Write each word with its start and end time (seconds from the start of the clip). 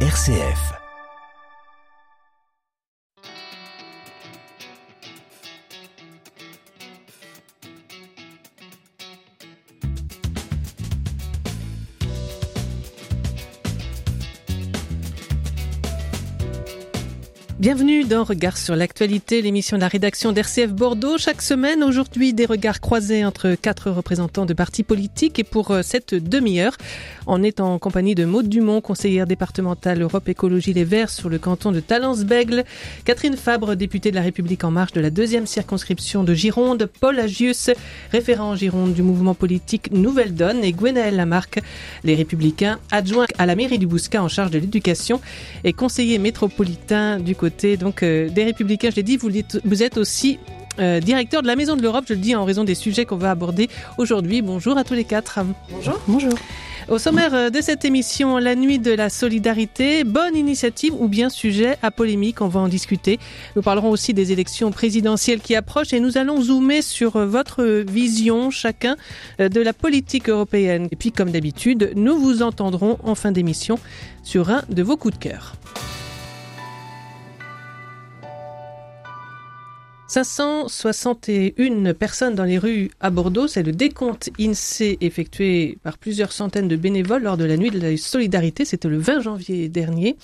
RCF. 0.00 0.85
Bienvenue 17.66 18.04
dans 18.04 18.22
Regard 18.22 18.58
sur 18.58 18.76
l'actualité, 18.76 19.42
l'émission 19.42 19.76
de 19.76 19.80
la 19.80 19.88
rédaction 19.88 20.30
d'RCF 20.30 20.72
Bordeaux. 20.72 21.18
Chaque 21.18 21.42
semaine, 21.42 21.82
aujourd'hui, 21.82 22.32
des 22.32 22.46
regards 22.46 22.80
croisés 22.80 23.24
entre 23.24 23.56
quatre 23.60 23.90
représentants 23.90 24.46
de 24.46 24.54
partis 24.54 24.84
politiques. 24.84 25.40
Et 25.40 25.42
pour 25.42 25.72
euh, 25.72 25.82
cette 25.82 26.14
demi-heure, 26.14 26.76
on 27.26 27.42
est 27.42 27.58
en 27.58 27.80
compagnie 27.80 28.14
de 28.14 28.24
Maude 28.24 28.48
Dumont, 28.48 28.80
conseillère 28.80 29.26
départementale 29.26 30.00
Europe 30.00 30.28
Écologie 30.28 30.74
Les 30.74 30.84
Verts 30.84 31.10
sur 31.10 31.28
le 31.28 31.40
canton 31.40 31.72
de 31.72 31.80
Talence-Bègle, 31.80 32.62
Catherine 33.04 33.36
Fabre, 33.36 33.74
députée 33.74 34.12
de 34.12 34.14
la 34.14 34.22
République 34.22 34.62
en 34.62 34.70
marche 34.70 34.92
de 34.92 35.00
la 35.00 35.10
deuxième 35.10 35.46
circonscription 35.46 36.22
de 36.22 36.34
Gironde, 36.34 36.88
Paul 37.00 37.18
Agius, 37.18 37.70
référent 38.12 38.50
en 38.50 38.54
Gironde 38.54 38.94
du 38.94 39.02
mouvement 39.02 39.34
politique 39.34 39.90
Nouvelle 39.90 40.36
Donne 40.36 40.62
et 40.62 40.70
Gwenaël 40.70 41.16
Lamarck, 41.16 41.58
les 42.04 42.14
Républicains, 42.14 42.78
adjoints 42.92 43.26
à 43.38 43.46
la 43.46 43.56
mairie 43.56 43.80
du 43.80 43.88
Bouscat 43.88 44.22
en 44.22 44.28
charge 44.28 44.52
de 44.52 44.60
l'éducation 44.60 45.20
et 45.64 45.72
conseiller 45.72 46.18
métropolitain 46.18 47.18
du 47.18 47.34
côté 47.34 47.55
donc 47.78 48.02
euh, 48.02 48.28
des 48.28 48.44
Républicains. 48.44 48.90
Je 48.90 48.96
l'ai 48.96 49.02
dit, 49.02 49.16
vous, 49.16 49.30
vous 49.64 49.82
êtes 49.82 49.96
aussi 49.96 50.38
euh, 50.78 51.00
directeur 51.00 51.42
de 51.42 51.46
la 51.46 51.56
Maison 51.56 51.74
de 51.76 51.82
l'Europe, 51.82 52.04
je 52.06 52.12
le 52.12 52.20
dis 52.20 52.34
en 52.34 52.44
raison 52.44 52.62
des 52.62 52.74
sujets 52.74 53.06
qu'on 53.06 53.16
va 53.16 53.30
aborder 53.30 53.68
aujourd'hui. 53.96 54.42
Bonjour 54.42 54.76
à 54.76 54.84
tous 54.84 54.94
les 54.94 55.04
quatre. 55.04 55.38
Bonjour. 55.70 55.98
Bonjour. 56.06 56.32
Au 56.88 56.98
sommaire 56.98 57.34
euh, 57.34 57.50
de 57.50 57.60
cette 57.62 57.84
émission, 57.84 58.36
la 58.36 58.54
nuit 58.54 58.78
de 58.78 58.92
la 58.92 59.08
solidarité, 59.08 60.04
bonne 60.04 60.36
initiative 60.36 60.92
ou 61.00 61.08
bien 61.08 61.30
sujet 61.30 61.78
à 61.82 61.90
polémique, 61.90 62.42
on 62.42 62.48
va 62.48 62.60
en 62.60 62.68
discuter. 62.68 63.18
Nous 63.56 63.62
parlerons 63.62 63.90
aussi 63.90 64.12
des 64.12 64.32
élections 64.32 64.70
présidentielles 64.70 65.40
qui 65.40 65.56
approchent 65.56 65.94
et 65.94 66.00
nous 66.00 66.18
allons 66.18 66.42
zoomer 66.42 66.82
sur 66.82 67.18
votre 67.26 67.64
vision 67.64 68.50
chacun 68.50 68.96
de 69.38 69.60
la 69.60 69.72
politique 69.72 70.28
européenne. 70.28 70.88
Et 70.92 70.96
puis 70.96 71.10
comme 71.10 71.30
d'habitude, 71.30 71.92
nous 71.96 72.18
vous 72.18 72.42
entendrons 72.42 72.98
en 73.02 73.14
fin 73.14 73.32
d'émission 73.32 73.78
sur 74.22 74.50
un 74.50 74.62
de 74.68 74.82
vos 74.82 74.96
coups 74.96 75.18
de 75.18 75.22
cœur. 75.24 75.54
561 80.24 81.92
personnes 81.92 82.34
dans 82.34 82.44
les 82.44 82.56
rues 82.56 82.90
à 83.00 83.10
Bordeaux, 83.10 83.48
c'est 83.48 83.62
le 83.62 83.72
décompte 83.72 84.30
INSEE 84.40 84.96
effectué 85.02 85.76
par 85.82 85.98
plusieurs 85.98 86.32
centaines 86.32 86.68
de 86.68 86.76
bénévoles 86.76 87.24
lors 87.24 87.36
de 87.36 87.44
la 87.44 87.58
nuit 87.58 87.70
de 87.70 87.78
la 87.78 87.94
solidarité, 87.98 88.64
c'était 88.64 88.88
le 88.88 88.96
20 88.96 89.20
janvier 89.20 89.68
dernier. 89.68 90.16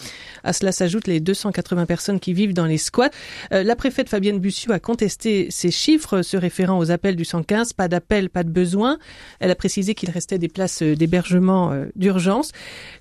À 0.45 0.55
cela 0.55 0.73
s'ajoutent 0.73 1.09
les 1.09 1.21
280 1.21 1.85
personnes 1.85 2.21
qui 2.21 2.33
vivent 2.33 2.55
dans 2.55 2.65
les 2.65 2.79
squats. 2.79 3.11
Euh, 3.53 3.63
la 3.63 3.77
préfète 3.77 4.09
Fabienne 4.09 4.39
Bussiou 4.39 4.73
a 4.73 4.79
contesté 4.79 5.49
ces 5.51 5.71
chiffres 5.71 6.23
se 6.23 6.39
référant 6.39 6.79
aux 6.79 6.91
appels 6.91 7.17
du 7.17 7.27
115, 7.27 7.75
pas 7.75 7.89
d'appel, 7.89 8.31
pas 8.31 8.45
de 8.45 8.51
besoin. 8.51 8.97
Elle 9.41 9.51
a 9.51 9.57
précisé 9.57 9.95
qu'il 9.95 10.09
restait 10.09 10.39
des 10.39 10.49
places 10.49 10.83
d'hébergement 10.83 11.71
euh, 11.71 11.85
d'urgence. 11.97 12.53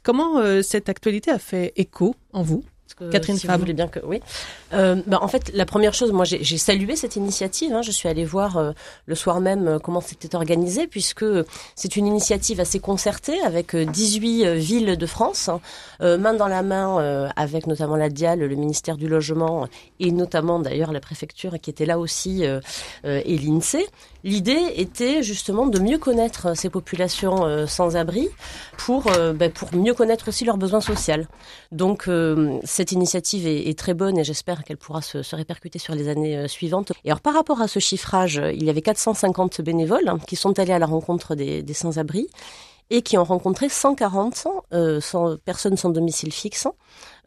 Comment 0.03 0.39
euh, 0.39 0.61
cette 0.61 0.89
actualité 0.89 1.31
a 1.31 1.39
fait 1.39 1.71
écho 1.77 2.15
en 2.33 2.43
vous? 2.43 2.65
Catherine 3.11 3.37
si 3.37 3.47
Vous 3.47 3.73
bien 3.73 3.87
que 3.87 3.99
oui. 4.03 4.21
Euh, 4.73 5.01
bah, 5.07 5.19
en 5.21 5.27
fait, 5.27 5.51
la 5.53 5.65
première 5.65 5.93
chose, 5.93 6.11
moi, 6.11 6.25
j'ai 6.25 6.57
salué 6.57 6.95
cette 6.95 7.15
initiative. 7.15 7.73
Hein. 7.73 7.81
Je 7.81 7.91
suis 7.91 8.09
allée 8.09 8.25
voir 8.25 8.57
euh, 8.57 8.71
le 9.05 9.15
soir 9.15 9.39
même 9.39 9.67
euh, 9.67 9.79
comment 9.79 10.01
c'était 10.01 10.35
organisé, 10.35 10.87
puisque 10.87 11.25
c'est 11.75 11.95
une 11.95 12.07
initiative 12.07 12.59
assez 12.59 12.79
concertée 12.79 13.41
avec 13.41 13.75
18 13.75 14.55
villes 14.55 14.97
de 14.97 15.05
France, 15.05 15.49
hein. 15.49 15.59
main 15.99 16.33
dans 16.33 16.47
la 16.47 16.63
main 16.63 17.31
avec 17.35 17.67
notamment 17.67 17.95
la 17.95 18.09
Dial, 18.09 18.39
le 18.39 18.55
ministère 18.55 18.97
du 18.97 19.07
Logement 19.07 19.67
et 19.99 20.11
notamment 20.11 20.59
d'ailleurs 20.59 20.91
la 20.91 20.99
préfecture 20.99 21.59
qui 21.59 21.69
était 21.69 21.85
là 21.85 21.99
aussi 21.99 22.43
et 23.03 23.37
l'INSEE. 23.37 23.85
L'idée 24.23 24.61
était 24.75 25.23
justement 25.23 25.65
de 25.67 25.79
mieux 25.79 25.97
connaître 25.97 26.55
ces 26.55 26.69
populations 26.69 27.67
sans 27.67 27.95
abri 27.95 28.29
pour 28.77 29.03
bah, 29.03 29.49
pour 29.49 29.73
mieux 29.75 29.93
connaître 29.93 30.27
aussi 30.29 30.45
leurs 30.45 30.57
besoins 30.57 30.81
sociaux. 30.81 31.01
Donc 31.71 32.07
cette 32.63 32.91
initiative 32.91 33.47
est, 33.47 33.77
très 33.77 33.93
bonne 33.93 34.17
et 34.17 34.23
j'espère 34.23 34.63
qu'elle 34.63 34.77
pourra 34.77 35.01
se, 35.01 35.35
répercuter 35.35 35.79
sur 35.79 35.95
les 35.95 36.07
années 36.07 36.37
euh, 36.37 36.47
suivantes. 36.47 36.91
Et 37.03 37.09
alors 37.09 37.21
par 37.21 37.33
rapport 37.33 37.61
à 37.61 37.67
ce 37.67 37.79
chiffrage, 37.79 38.37
euh, 38.37 38.51
il 38.51 38.63
y 38.63 38.69
avait 38.69 38.81
450 38.81 39.61
bénévoles 39.61 40.07
hein, 40.07 40.19
qui 40.27 40.35
sont 40.35 40.57
allés 40.59 40.73
à 40.73 40.79
la 40.79 40.85
rencontre 40.85 41.35
des, 41.35 41.65
sans-abri 41.73 42.27
et 42.89 43.01
qui 43.01 43.17
ont 43.17 43.23
rencontré 43.23 43.69
140 43.69 44.47
euh, 44.73 44.99
personnes 45.45 45.77
sans 45.77 45.89
domicile 45.89 46.33
fixe 46.33 46.67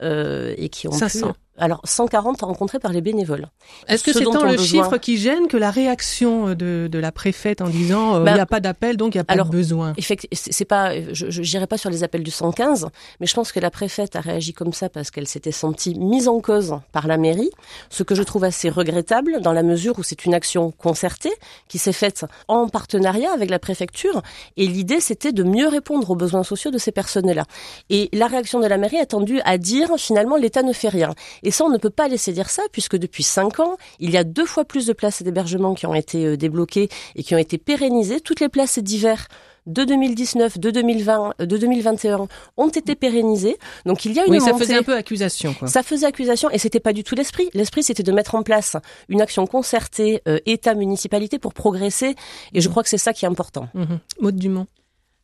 et 0.01 0.69
qui 0.69 0.87
ont 0.89 0.93
500 0.93 1.33
alors 1.57 1.81
140 1.85 2.41
rencontrés 2.43 2.79
par 2.79 2.93
les 2.93 3.01
bénévoles. 3.01 3.47
Est-ce 3.87 4.03
que 4.03 4.13
c'est 4.13 4.25
tant 4.25 4.45
le 4.45 4.57
chiffre 4.57 4.99
qui 4.99 5.17
gêne 5.17 5.47
que 5.47 5.57
la 5.57 5.71
réaction 5.71 6.55
de, 6.55 6.89
de 6.91 6.99
la 6.99 7.13
préfète 7.13 7.61
en 7.61 7.69
disant 7.69 8.17
euh, 8.17 8.25
bah, 8.25 8.33
il 8.33 8.35
n'y 8.35 8.41
a 8.41 8.47
pas 8.47 8.61
d'appel 8.61 8.97
donc 8.97 9.15
il 9.15 9.19
n'y 9.19 9.23
a 9.23 9.25
pas 9.25 9.37
de 9.37 9.49
besoin? 9.49 9.93
C'est 10.33 10.65
pas, 10.65 10.93
je 11.13 11.41
n'irai 11.41 11.67
pas 11.67 11.79
sur 11.79 11.91
les 11.91 12.03
appels 12.03 12.23
du 12.23 12.31
115, 12.31 12.89
mais 13.21 13.27
je 13.27 13.35
pense 13.35 13.53
que 13.53 13.61
la 13.61 13.71
préfète 13.71 14.17
a 14.17 14.21
réagi 14.21 14.53
comme 14.53 14.73
ça 14.73 14.89
parce 14.89 15.11
qu'elle 15.11 15.29
s'était 15.29 15.53
sentie 15.53 15.95
mise 15.95 16.29
en 16.29 16.41
cause 16.41 16.79
par 16.93 17.07
la 17.07 17.17
mairie, 17.17 17.51
ce 17.91 18.03
que 18.03 18.15
je 18.15 18.23
trouve 18.23 18.45
assez 18.45 18.69
regrettable 18.69 19.41
dans 19.41 19.53
la 19.53 19.63
mesure 19.63 19.99
où 19.99 20.03
c'est 20.03 20.25
une 20.25 20.35
action 20.35 20.73
concertée 20.73 21.33
qui 21.69 21.79
s'est 21.79 21.93
faite 21.93 22.25
en 22.49 22.69
partenariat 22.69 23.33
avec 23.33 23.51
la 23.51 23.59
préfecture 23.59 24.23
et 24.57 24.67
l'idée 24.67 25.01
c'était 25.01 25.33
de 25.33 25.43
mieux 25.45 25.69
répondre 25.69 26.11
aux 26.11 26.17
besoins 26.17 26.43
sociaux 26.43 26.71
de 26.71 26.79
ces 26.79 26.93
personnes-là. 26.93 27.45
Et 27.91 28.09
la 28.13 28.27
réaction 28.27 28.61
de 28.61 28.67
la 28.67 28.79
mairie 28.79 28.99
a 28.99 29.07
tendu 29.07 29.41
à 29.45 29.59
dire 29.59 29.91
finalement 29.99 30.37
l'État 30.37 30.63
ne 30.63 30.73
fait 30.73 30.89
rien. 30.89 31.15
Et 31.45 31.51
ça, 31.51 31.65
on 31.65 31.71
ne 31.71 31.79
peut 31.79 31.91
pas 31.91 32.09
laisser 32.09 32.33
dire 32.33 32.51
ça, 32.51 32.63
puisque 32.73 32.97
depuis 32.97 33.23
cinq 33.23 33.61
ans, 33.61 33.77
il 34.01 34.11
y 34.11 34.17
a 34.17 34.25
deux 34.25 34.47
fois 34.47 34.65
plus 34.65 34.87
de 34.87 34.93
places 34.93 35.23
d'hébergement 35.23 35.75
qui 35.75 35.87
ont 35.87 35.95
été 35.95 36.25
euh, 36.25 36.37
débloquées 36.37 36.89
et 37.15 37.23
qui 37.23 37.35
ont 37.35 37.39
été 37.39 37.59
pérennisées. 37.59 38.21
Toutes 38.21 38.41
les 38.41 38.49
places 38.49 38.79
d'hiver 38.79 39.29
de 39.67 39.85
2019, 39.85 40.59
de 40.59 40.71
2020, 40.71 41.35
de 41.39 41.57
2021 41.57 42.29
ont 42.57 42.69
été 42.69 42.95
pérennisées. 42.95 43.57
Donc 43.87 44.05
il 44.05 44.13
y 44.13 44.21
a 44.21 44.27
une 44.27 44.33
oui, 44.33 44.41
ça 44.41 44.55
faisait 44.55 44.75
un 44.75 44.83
peu 44.83 44.95
accusation. 44.95 45.55
Quoi. 45.55 45.69
Ça 45.69 45.83
faisait 45.83 46.07
accusation 46.07 46.51
et 46.51 46.59
c'était 46.59 46.81
pas 46.81 46.93
du 46.93 47.03
tout 47.03 47.15
l'esprit. 47.15 47.49
L'esprit 47.55 47.83
c'était 47.83 48.03
de 48.03 48.13
mettre 48.13 48.35
en 48.35 48.43
place 48.43 48.77
une 49.09 49.23
action 49.23 49.47
concertée 49.47 50.21
euh, 50.29 50.39
État 50.45 50.75
municipalité 50.75 51.39
pour 51.39 51.55
progresser 51.55 52.15
et 52.53 52.61
je 52.61 52.69
mmh. 52.69 52.71
crois 52.71 52.83
que 52.83 52.91
c'est 52.91 52.99
ça 52.99 53.15
qui 53.15 53.25
est 53.25 53.29
important. 53.29 53.69
Mmh. 53.73 53.85
Maud 54.21 54.37
Dumont 54.37 54.67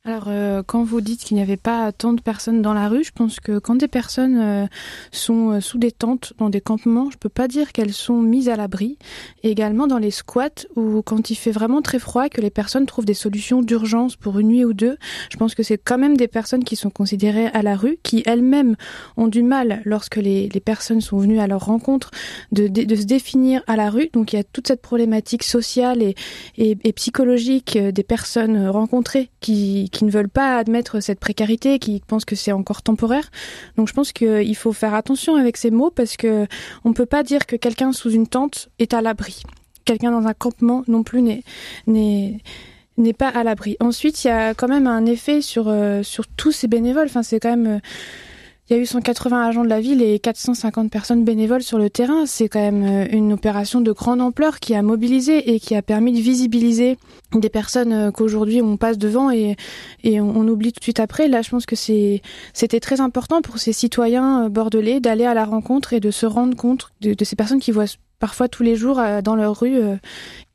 alors, 0.07 0.29
euh, 0.29 0.63
quand 0.67 0.83
vous 0.83 1.03
dites 1.03 1.21
qu'il 1.21 1.37
n'y 1.37 1.43
avait 1.43 1.59
pas 1.59 1.93
tant 1.93 2.15
de 2.15 2.23
personnes 2.23 2.63
dans 2.63 2.73
la 2.73 2.89
rue, 2.89 3.05
je 3.05 3.11
pense 3.13 3.39
que 3.39 3.59
quand 3.59 3.75
des 3.75 3.87
personnes 3.87 4.39
euh, 4.39 4.67
sont 5.13 5.51
euh, 5.51 5.61
sous 5.61 5.77
des 5.77 5.93
tentes, 5.93 6.33
dans 6.39 6.49
des 6.49 6.63
campements, 6.63 7.11
je 7.11 7.19
peux 7.19 7.29
pas 7.29 7.49
dire 7.49 7.71
qu'elles 7.73 7.93
sont 7.93 8.23
mises 8.23 8.49
à 8.49 8.57
l'abri. 8.57 8.97
également 9.43 9.87
dans 9.87 9.99
les 9.99 10.11
squats, 10.11 10.65
où 10.75 11.03
quand 11.03 11.29
il 11.29 11.35
fait 11.35 11.51
vraiment 11.51 11.83
très 11.83 11.99
froid, 11.99 12.31
que 12.31 12.41
les 12.41 12.49
personnes 12.49 12.87
trouvent 12.87 13.05
des 13.05 13.13
solutions 13.13 13.61
d'urgence 13.61 14.17
pour 14.17 14.39
une 14.39 14.49
nuit 14.49 14.65
ou 14.65 14.73
deux, 14.73 14.97
je 15.31 15.37
pense 15.37 15.55
que 15.55 15.63
c'est 15.63 15.77
quand 15.77 15.99
même 15.99 16.17
des 16.17 16.29
personnes 16.29 16.65
qui 16.65 16.77
sont 16.77 16.89
considérées 16.89 17.49
à 17.49 17.61
la 17.61 17.77
rue, 17.77 17.99
qui 18.03 18.23
elles-mêmes 18.25 18.77
ont 19.19 19.29
du 19.29 19.43
mal, 19.43 19.83
lorsque 19.85 20.17
les, 20.17 20.49
les, 20.49 20.61
personnes 20.61 21.03
sont 21.03 21.19
venues 21.19 21.41
à 21.41 21.47
leur 21.47 21.67
rencontre, 21.67 22.11
de, 22.53 22.69
de, 22.69 22.97
se 22.97 23.05
définir 23.05 23.63
à 23.67 23.77
la 23.77 23.91
rue. 23.91 24.09
Donc, 24.15 24.33
il 24.33 24.37
y 24.37 24.39
a 24.39 24.45
toute 24.45 24.67
cette 24.67 24.81
problématique 24.81 25.43
sociale 25.43 26.03
et, 26.03 26.15
et, 26.57 26.79
et 26.85 26.93
psychologique 26.95 27.77
des 27.77 28.03
personnes 28.03 28.67
rencontrées 28.67 29.31
qui 29.41 29.90
qui 29.91 30.05
ne 30.05 30.11
veulent 30.11 30.29
pas 30.29 30.57
admettre 30.57 31.01
cette 31.01 31.21
précarité, 31.21 31.79
qui 31.79 32.03
pensent 32.07 32.25
que 32.25 32.37
c'est 32.37 32.53
encore 32.53 32.83
temporaire. 32.83 33.31
Donc 33.77 33.89
je 33.89 33.93
pense 33.93 34.13
qu'il 34.13 34.57
faut 34.57 34.73
faire 34.73 34.95
attention 34.95 35.37
avec 35.37 35.57
ces 35.57 35.71
mots 35.71 35.91
parce 35.91 36.17
que 36.17 36.47
on 36.85 36.93
peut 36.93 37.07
pas 37.07 37.23
dire 37.23 37.47
que 37.47 37.57
quelqu'un 37.57 37.93
sous 37.93 38.11
une 38.11 38.27
tente 38.27 38.69
est 38.79 38.95
à 38.95 39.01
l'abri. 39.01 39.43
Quelqu'un 39.85 40.11
dans 40.11 40.27
un 40.27 40.35
campement 40.35 40.85
non 40.89 41.03
plus 41.03 41.23
n'est 41.23 41.43
n'est 42.97 43.13
pas 43.13 43.29
à 43.29 43.45
l'abri. 43.45 43.77
Ensuite, 43.81 44.25
il 44.25 44.29
y 44.29 44.31
a 44.31 44.55
quand 44.55 44.69
même 44.69 44.87
un 44.87 45.07
effet 45.07 45.41
sur 45.41 45.69
euh, 45.69 46.03
sur 46.03 46.27
tous 46.27 46.53
ces 46.53 46.69
bénévoles. 46.69 47.07
Enfin, 47.07 47.23
c'est 47.23 47.41
quand 47.41 47.51
même 47.51 47.67
euh, 47.67 47.81
il 48.71 48.77
y 48.77 48.79
a 48.79 48.83
eu 48.83 48.87
180 48.87 49.49
agents 49.49 49.65
de 49.65 49.69
la 49.69 49.81
ville 49.81 50.01
et 50.01 50.21
450 50.21 50.93
personnes 50.93 51.25
bénévoles 51.25 51.65
sur 51.65 51.77
le 51.77 51.91
terrain. 51.91 52.25
C'est 52.25 52.49
quand 52.49 52.61
même 52.61 52.85
euh, 52.85 53.07
une 53.11 53.33
opération 53.33 53.81
de 53.81 53.91
grande 53.91 54.21
ampleur 54.21 54.61
qui 54.61 54.77
a 54.77 54.83
mobilisé 54.83 55.53
et 55.53 55.59
qui 55.59 55.75
a 55.75 55.83
permis 55.83 56.13
de 56.13 56.21
visibiliser 56.21 56.97
des 57.33 57.49
personnes 57.49 57.93
euh, 57.93 58.11
qu'aujourd'hui 58.13 58.63
on 58.63 58.77
passe 58.77 58.97
devant 58.97 59.33
et, 59.33 59.57
on, 60.05 60.47
oublie 60.47 60.73
tout 60.73 60.79
de 60.79 60.85
suite 60.85 61.01
après. 61.01 61.27
Là, 61.27 61.43
je 61.43 61.51
pense 61.51 61.67
que 61.67 61.75
c'était 61.75 62.81
très 62.81 63.01
important 63.01 63.43
pour 63.43 63.59
ces 63.59 63.73
citoyens 63.73 64.45
euh, 64.45 64.49
bordelais 64.49 65.01
d'aller 65.01 65.25
à 65.25 65.35
la 65.35 65.45
rencontre 65.45 65.93
et 65.93 65.99
de 65.99 66.13
se 66.13 66.27
rendre 66.27 66.57
compte 66.57 66.91
de, 67.01 67.15
de 67.15 67.25
ces 67.25 67.35
personnes 67.35 67.61
qui 67.61 67.73
voient 67.73 67.87
parfois 68.21 68.47
tous 68.47 68.63
les 68.63 68.77
jours 68.77 69.01
dans 69.25 69.35
leur 69.35 69.59
rue 69.59 69.81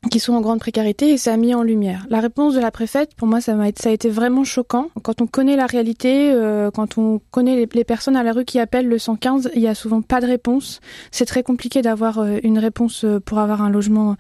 qui 0.10 0.20
sont 0.20 0.34
en 0.34 0.42
grande 0.42 0.60
précarité 0.60 1.12
et 1.12 1.18
ça 1.18 1.34
a 1.34 1.38
mis 1.38 1.54
en 1.54 1.64
lumière. 1.64 2.06
La 2.10 2.20
réponse 2.20 2.54
de 2.54 2.60
la 2.60 2.72
préfète, 2.72 3.16
pour 3.16 3.28
moi, 3.28 3.42
ça, 3.42 3.60
a 3.60 3.68
été, 3.68 3.82
ça 3.82 3.90
a 3.90 3.92
été 3.92 4.10
vraiment 4.10 4.44
choquant. 4.44 4.90
Quand 5.02 5.22
on 5.22 5.28
connaît 5.28 5.56
la 5.56 5.66
réalité, 5.66 6.32
euh, 6.32 6.72
quand 6.72 6.98
on 6.98 7.22
connaît 7.32 7.56
les, 7.56 7.70
les, 7.74 7.84
personnes 7.84 8.16
à 8.16 8.24
la 8.24 8.32
rue 8.32 8.46
qui 8.46 8.60
appellent 8.60 8.88
le 8.88 8.98
115, 8.98 9.52
il 9.56 9.62
y 9.62 9.68
a 9.68 9.76
souvent 9.76 10.02
pas 10.02 10.22
de 10.22 10.28
réponse. 10.28 10.80
C'est 11.12 11.26
très 11.26 11.44
compliqué 11.44 11.82
d'avoir 11.82 12.20
euh, 12.20 12.38
une 12.44 12.60
réponse 12.60 13.04
euh, 13.04 13.20
pour 13.20 13.40
avoir 13.40 13.62
un 13.62 13.70
logement 13.70 14.16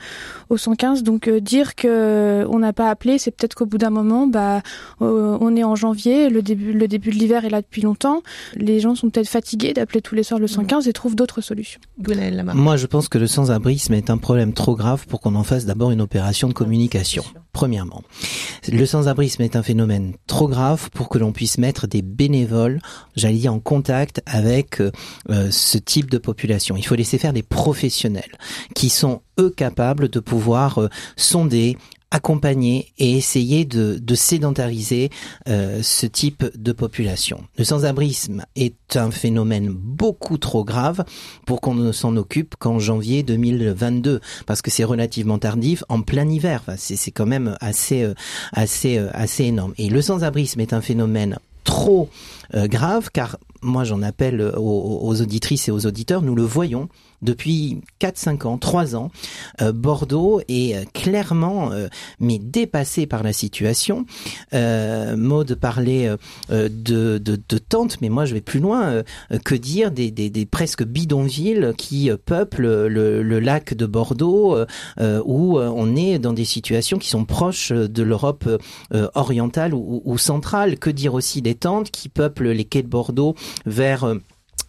au 0.49 0.57
115. 0.57 1.03
Donc 1.03 1.29
dire 1.29 1.75
que 1.75 2.45
on 2.49 2.59
n'a 2.59 2.73
pas 2.73 2.89
appelé, 2.89 3.17
c'est 3.17 3.31
peut-être 3.31 3.55
qu'au 3.55 3.65
bout 3.65 3.77
d'un 3.77 3.89
moment, 3.89 4.27
bah, 4.27 4.61
on 4.99 5.55
est 5.55 5.63
en 5.63 5.75
janvier, 5.75 6.29
le 6.29 6.41
début, 6.41 6.73
le 6.73 6.88
début 6.88 7.11
de 7.11 7.15
l'hiver 7.15 7.45
est 7.45 7.49
là 7.49 7.61
depuis 7.61 7.81
longtemps. 7.81 8.21
Les 8.55 8.79
gens 8.79 8.95
sont 8.95 9.09
peut-être 9.09 9.29
fatigués 9.29 9.73
d'appeler 9.73 10.01
tous 10.01 10.15
les 10.15 10.23
soirs 10.23 10.39
le 10.39 10.47
115 10.47 10.88
et 10.88 10.93
trouvent 10.93 11.15
d'autres 11.15 11.41
solutions. 11.41 11.79
Moi, 12.53 12.77
je 12.77 12.88
pense 12.88 13.09
que 13.09 13.17
le 13.17 13.27
sans-abrisme 13.27 13.93
est 13.93 14.09
un 14.09 14.17
problème 14.17 14.53
trop 14.53 14.75
grave 14.75 15.05
pour 15.07 15.21
qu'on 15.21 15.35
en 15.35 15.43
fasse 15.43 15.65
d'abord 15.75 15.92
une 15.92 16.00
opération 16.00 16.48
de 16.48 16.54
communication. 16.54 17.25
Premièrement, 17.51 18.01
le 18.72 18.86
sans-abrisme 18.86 19.42
est 19.42 19.57
un 19.57 19.63
phénomène 19.63 20.13
trop 20.25 20.48
grave 20.48 20.89
pour 20.92 21.10
que 21.10 21.18
l'on 21.18 21.33
puisse 21.33 21.57
mettre 21.57 21.86
des 21.86 22.01
bénévoles, 22.01 22.80
j'allais 23.18 23.39
dire, 23.39 23.54
en 23.54 23.60
contact 23.60 24.22
avec 24.25 24.80
euh, 24.80 24.92
ce 25.51 25.77
type 25.77 26.10
de 26.10 26.18
population. 26.18 26.77
Il 26.77 26.86
faut 26.86 26.95
laisser 26.95 27.18
faire 27.18 27.33
des 27.33 27.44
professionnels 27.44 28.38
qui 28.74 28.88
sont 28.89 29.22
eux 29.38 29.50
capables 29.50 30.07
de 30.07 30.22
pouvoir 30.22 30.80
euh, 30.80 30.89
sonder, 31.18 31.77
accompagner 32.11 32.93
et 32.97 33.11
essayer 33.17 33.65
de, 33.65 33.97
de 34.01 34.15
sédentariser 34.15 35.09
euh, 35.47 35.81
ce 35.81 36.05
type 36.05 36.45
de 36.55 36.71
population. 36.71 37.43
Le 37.57 37.63
sans-abrisme 37.63 38.45
est 38.55 38.95
un 38.95 39.11
phénomène 39.11 39.69
beaucoup 39.69 40.37
trop 40.37 40.63
grave 40.63 41.03
pour 41.45 41.61
qu'on 41.61 41.75
ne 41.75 41.91
s'en 41.91 42.15
occupe 42.15 42.55
qu'en 42.57 42.79
janvier 42.79 43.23
2022, 43.23 44.21
parce 44.45 44.61
que 44.61 44.71
c'est 44.71 44.83
relativement 44.83 45.39
tardif, 45.39 45.83
en 45.89 46.01
plein 46.01 46.29
hiver. 46.29 46.61
C'est 46.77 47.11
quand 47.11 47.25
même 47.25 47.57
assez, 47.59 48.03
euh, 48.03 48.13
assez, 48.53 48.97
euh, 48.97 49.09
assez 49.13 49.45
énorme. 49.45 49.73
Et 49.77 49.89
le 49.89 50.01
sans-abrisme 50.01 50.59
est 50.59 50.73
un 50.73 50.81
phénomène 50.81 51.39
trop 51.63 52.09
grave, 52.53 53.09
car 53.11 53.39
moi 53.63 53.83
j'en 53.83 54.03
appelle 54.03 54.39
aux, 54.55 55.21
auditrices 55.21 55.67
et 55.67 55.71
aux 55.71 55.87
auditeurs, 55.87 56.21
nous 56.21 56.35
le 56.35 56.43
voyons 56.43 56.89
depuis 57.21 57.81
4, 58.00 58.17
5 58.17 58.45
ans, 58.45 58.57
3 58.57 58.95
ans, 58.95 59.12
euh, 59.62 59.71
Bordeaux 59.71 60.41
est 60.47 60.75
euh, 60.75 60.83
clairement 60.94 61.71
euh, 61.71 61.88
mais 62.19 62.39
dépassé 62.39 63.06
par 63.07 63.23
la 63.23 63.33
situation. 63.33 64.06
Euh, 64.53 65.17
Maud 65.17 65.56
parlait 65.56 66.09
de, 66.50 66.69
de, 66.69 67.19
de 67.19 67.57
tentes, 67.57 68.01
mais 68.01 68.09
moi 68.09 68.25
je 68.25 68.33
vais 68.33 68.41
plus 68.41 68.59
loin. 68.59 69.03
que 69.44 69.56
dire 69.56 69.91
des, 69.91 70.12
des, 70.12 70.29
des, 70.29 70.45
presque 70.45 70.83
bidonvilles 70.83 71.73
qui 71.77 72.09
peuplent 72.25 72.88
le, 72.88 73.23
le, 73.23 73.39
lac 73.39 73.73
de 73.73 73.85
Bordeaux, 73.85 74.57
où 75.00 75.59
on 75.59 75.95
est 75.95 76.19
dans 76.19 76.33
des 76.33 76.45
situations 76.45 76.97
qui 76.97 77.09
sont 77.09 77.25
proches 77.25 77.71
de 77.71 78.03
l'Europe 78.03 78.47
orientale 79.15 79.73
ou, 79.73 80.01
ou, 80.06 80.17
centrale. 80.17 80.77
Que 80.77 80.89
dire 80.89 81.13
aussi 81.13 81.41
des 81.41 81.56
tentes 81.56 81.91
qui 81.91 82.09
peuplent 82.09 82.51
les 82.51 82.65
quais 82.65 82.83
de 82.83 82.88
Bordeaux 82.88 83.35
vers 83.65 84.03
euh, 84.06 84.15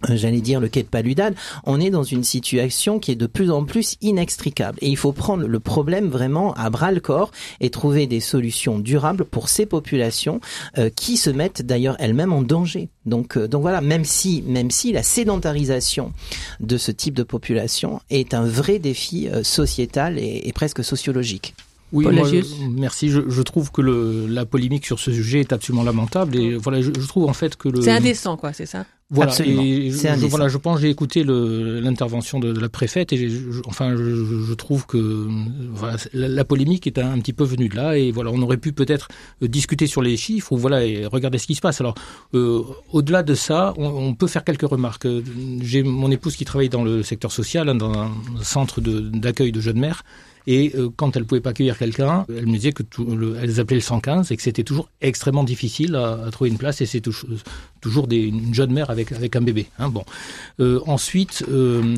j'allais 0.08 0.40
dire 0.40 0.60
le 0.60 0.68
quai 0.68 0.82
de 0.82 0.88
Paludane, 0.88 1.34
on 1.64 1.80
est 1.80 1.90
dans 1.90 2.02
une 2.02 2.24
situation 2.24 2.98
qui 2.98 3.12
est 3.12 3.16
de 3.16 3.26
plus 3.26 3.50
en 3.50 3.64
plus 3.64 3.96
inextricable. 4.00 4.78
Et 4.80 4.88
il 4.88 4.96
faut 4.96 5.12
prendre 5.12 5.46
le 5.46 5.60
problème 5.60 6.08
vraiment 6.08 6.54
à 6.54 6.70
bras 6.70 6.92
le 6.92 7.00
corps 7.00 7.30
et 7.60 7.70
trouver 7.70 8.06
des 8.06 8.20
solutions 8.20 8.78
durables 8.78 9.24
pour 9.24 9.48
ces 9.48 9.66
populations 9.66 10.40
euh, 10.78 10.90
qui 10.90 11.16
se 11.16 11.30
mettent 11.30 11.62
d'ailleurs 11.62 11.96
elles-mêmes 11.98 12.32
en 12.32 12.42
danger. 12.42 12.88
Donc, 13.04 13.36
euh, 13.36 13.48
voilà, 13.52 13.80
même 13.80 14.04
si, 14.04 14.42
même 14.46 14.70
si 14.70 14.92
la 14.92 15.02
sédentarisation 15.02 16.12
de 16.60 16.76
ce 16.76 16.90
type 16.90 17.14
de 17.14 17.22
population 17.22 18.00
est 18.10 18.34
un 18.34 18.44
vrai 18.44 18.78
défi 18.78 19.28
sociétal 19.42 20.18
et, 20.18 20.42
et 20.44 20.52
presque 20.52 20.84
sociologique. 20.84 21.54
Oui, 21.92 22.04
moi, 22.06 22.28
merci. 22.70 23.10
Je, 23.10 23.20
je, 23.28 23.42
trouve 23.42 23.70
que 23.70 23.80
le, 23.80 24.26
la 24.26 24.44
polémique 24.44 24.84
sur 24.86 24.98
ce 24.98 25.12
sujet 25.12 25.40
est 25.40 25.52
absolument 25.52 25.84
lamentable 25.84 26.36
et 26.36 26.56
voilà, 26.56 26.80
je, 26.80 26.90
je 26.98 27.06
trouve 27.06 27.28
en 27.28 27.32
fait 27.32 27.56
que 27.56 27.68
le. 27.68 27.80
C'est 27.80 27.92
indécent, 27.92 28.36
quoi, 28.36 28.52
c'est 28.52 28.66
ça? 28.66 28.86
Voilà, 29.08 29.30
Absolument. 29.30 29.62
Et 29.62 29.90
je, 29.92 30.26
voilà, 30.26 30.48
je 30.48 30.58
pense 30.58 30.80
j'ai 30.80 30.90
écouté 30.90 31.22
l'intervention 31.22 32.40
de, 32.40 32.52
de, 32.52 32.58
la 32.58 32.68
préfète 32.68 33.12
et 33.12 33.28
je, 33.28 33.60
enfin 33.64 33.94
je, 33.96 34.02
je, 34.44 34.54
trouve 34.54 34.84
que 34.84 35.28
voilà, 35.70 35.96
la, 36.12 36.26
la, 36.26 36.44
polémique 36.44 36.88
est 36.88 36.98
un, 36.98 37.12
un, 37.12 37.18
petit 37.20 37.32
peu 37.32 37.44
venue 37.44 37.68
de 37.68 37.76
là 37.76 37.96
et 37.96 38.10
voilà 38.10 38.32
on 38.32 38.42
aurait 38.42 38.56
pu 38.56 38.72
peut-être 38.72 39.06
euh, 39.44 39.46
discuter 39.46 39.86
sur 39.86 40.02
les 40.02 40.16
chiffres 40.16 40.50
ou 40.50 40.56
voilà 40.56 40.84
et 40.84 41.06
regarder 41.06 41.38
ce 41.38 41.46
qui 41.46 41.54
se 41.54 41.60
passe. 41.60 41.80
Alors 41.80 41.94
euh, 42.34 42.62
au-delà 42.92 43.22
de 43.22 43.36
ça, 43.36 43.74
on, 43.76 43.86
on, 43.86 44.14
peut 44.14 44.26
faire 44.26 44.42
quelques 44.42 44.68
remarques. 44.68 45.06
J'ai 45.60 45.84
mon 45.84 46.10
épouse 46.10 46.34
qui 46.34 46.44
travaille 46.44 46.68
dans 46.68 46.82
le 46.82 47.04
secteur 47.04 47.30
social, 47.30 47.68
hein, 47.68 47.76
dans 47.76 47.92
un 47.96 48.10
centre 48.42 48.80
d'accueil 48.80 49.52
de, 49.52 49.58
de 49.58 49.60
jeunes 49.60 49.78
mères 49.78 50.02
et 50.46 50.72
euh, 50.76 50.88
quand 50.94 51.16
elle 51.16 51.24
pouvait 51.24 51.40
pas 51.40 51.50
accueillir 51.50 51.78
quelqu'un, 51.78 52.24
elle 52.28 52.46
me 52.46 52.52
disait 52.52 52.72
que 52.72 52.82
tout, 52.82 53.04
le, 53.04 53.36
elles 53.36 53.54
le 53.56 53.80
115 53.80 54.30
et 54.30 54.36
que 54.36 54.42
c'était 54.42 54.62
toujours 54.62 54.88
extrêmement 55.00 55.44
difficile 55.44 55.96
à, 55.96 56.28
trouver 56.30 56.50
une 56.50 56.58
place. 56.58 56.80
Et 56.80 56.86
c'est 56.86 57.00
toujours 57.00 58.06
des, 58.06 58.18
une 58.18 58.54
jeune 58.54 58.72
mère 58.72 58.90
avec 58.90 59.12
avec 59.12 59.34
un 59.36 59.40
bébé. 59.40 59.66
Hein, 59.78 59.88
bon. 59.88 60.04
Euh, 60.60 60.80
ensuite, 60.86 61.44
euh, 61.48 61.94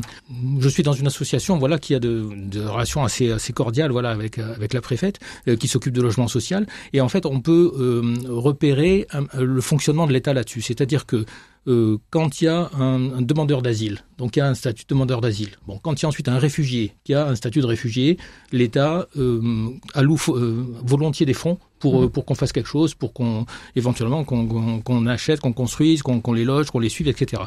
je 0.59 0.69
suis 0.69 0.83
dans 0.83 0.93
une 0.93 1.07
association, 1.07 1.57
voilà, 1.57 1.77
qui 1.77 1.93
a 1.95 1.99
de, 1.99 2.27
de 2.35 2.61
relations 2.61 3.03
assez 3.03 3.31
assez 3.31 3.53
cordiales, 3.53 3.91
voilà, 3.91 4.09
avec 4.09 4.39
avec 4.39 4.73
la 4.73 4.81
préfète, 4.81 5.19
euh, 5.47 5.55
qui 5.55 5.67
s'occupe 5.67 5.93
de 5.93 6.01
logement 6.01 6.27
social. 6.27 6.65
Et 6.93 7.01
en 7.01 7.09
fait, 7.09 7.25
on 7.25 7.41
peut 7.41 7.71
euh, 7.77 8.15
repérer 8.27 9.07
le 9.37 9.61
fonctionnement 9.61 10.07
de 10.07 10.13
l'État 10.13 10.33
là-dessus. 10.33 10.61
C'est-à-dire 10.61 11.05
que 11.05 11.25
euh, 11.69 11.97
quand 12.09 12.41
il 12.41 12.45
y 12.45 12.47
a 12.47 12.69
un, 12.79 13.21
demandeur 13.21 13.61
d'asile, 13.61 13.99
donc 14.17 14.35
il 14.35 14.39
y 14.39 14.41
a 14.41 14.47
un 14.47 14.55
statut 14.55 14.83
de 14.83 14.89
demandeur 14.89 15.21
d'asile. 15.21 15.51
Bon, 15.67 15.77
quand 15.77 15.93
il 15.93 16.03
y 16.03 16.05
a 16.05 16.09
ensuite 16.09 16.27
un 16.27 16.39
réfugié 16.39 16.95
qui 17.03 17.13
a 17.13 17.27
un 17.27 17.35
statut 17.35 17.61
de 17.61 17.67
réfugié, 17.67 18.17
l'État 18.51 19.07
euh, 19.17 19.69
alloue 19.93 20.17
euh, 20.29 20.65
volontiers 20.83 21.27
des 21.27 21.33
fonds 21.33 21.59
pour, 21.79 22.01
mmh. 22.01 22.09
pour 22.09 22.25
qu'on 22.25 22.35
fasse 22.35 22.51
quelque 22.51 22.67
chose, 22.67 22.93
pour 22.93 23.13
qu'on 23.13 23.45
éventuellement 23.75 24.23
qu'on 24.23 24.81
qu 24.81 25.09
achète, 25.09 25.39
qu'on 25.39 25.53
construise, 25.53 26.01
qu'on 26.01 26.21
qu 26.21 26.35
les 26.35 26.45
loge, 26.45 26.71
qu'on 26.71 26.79
les 26.79 26.89
suive, 26.89 27.07
etc. 27.07 27.43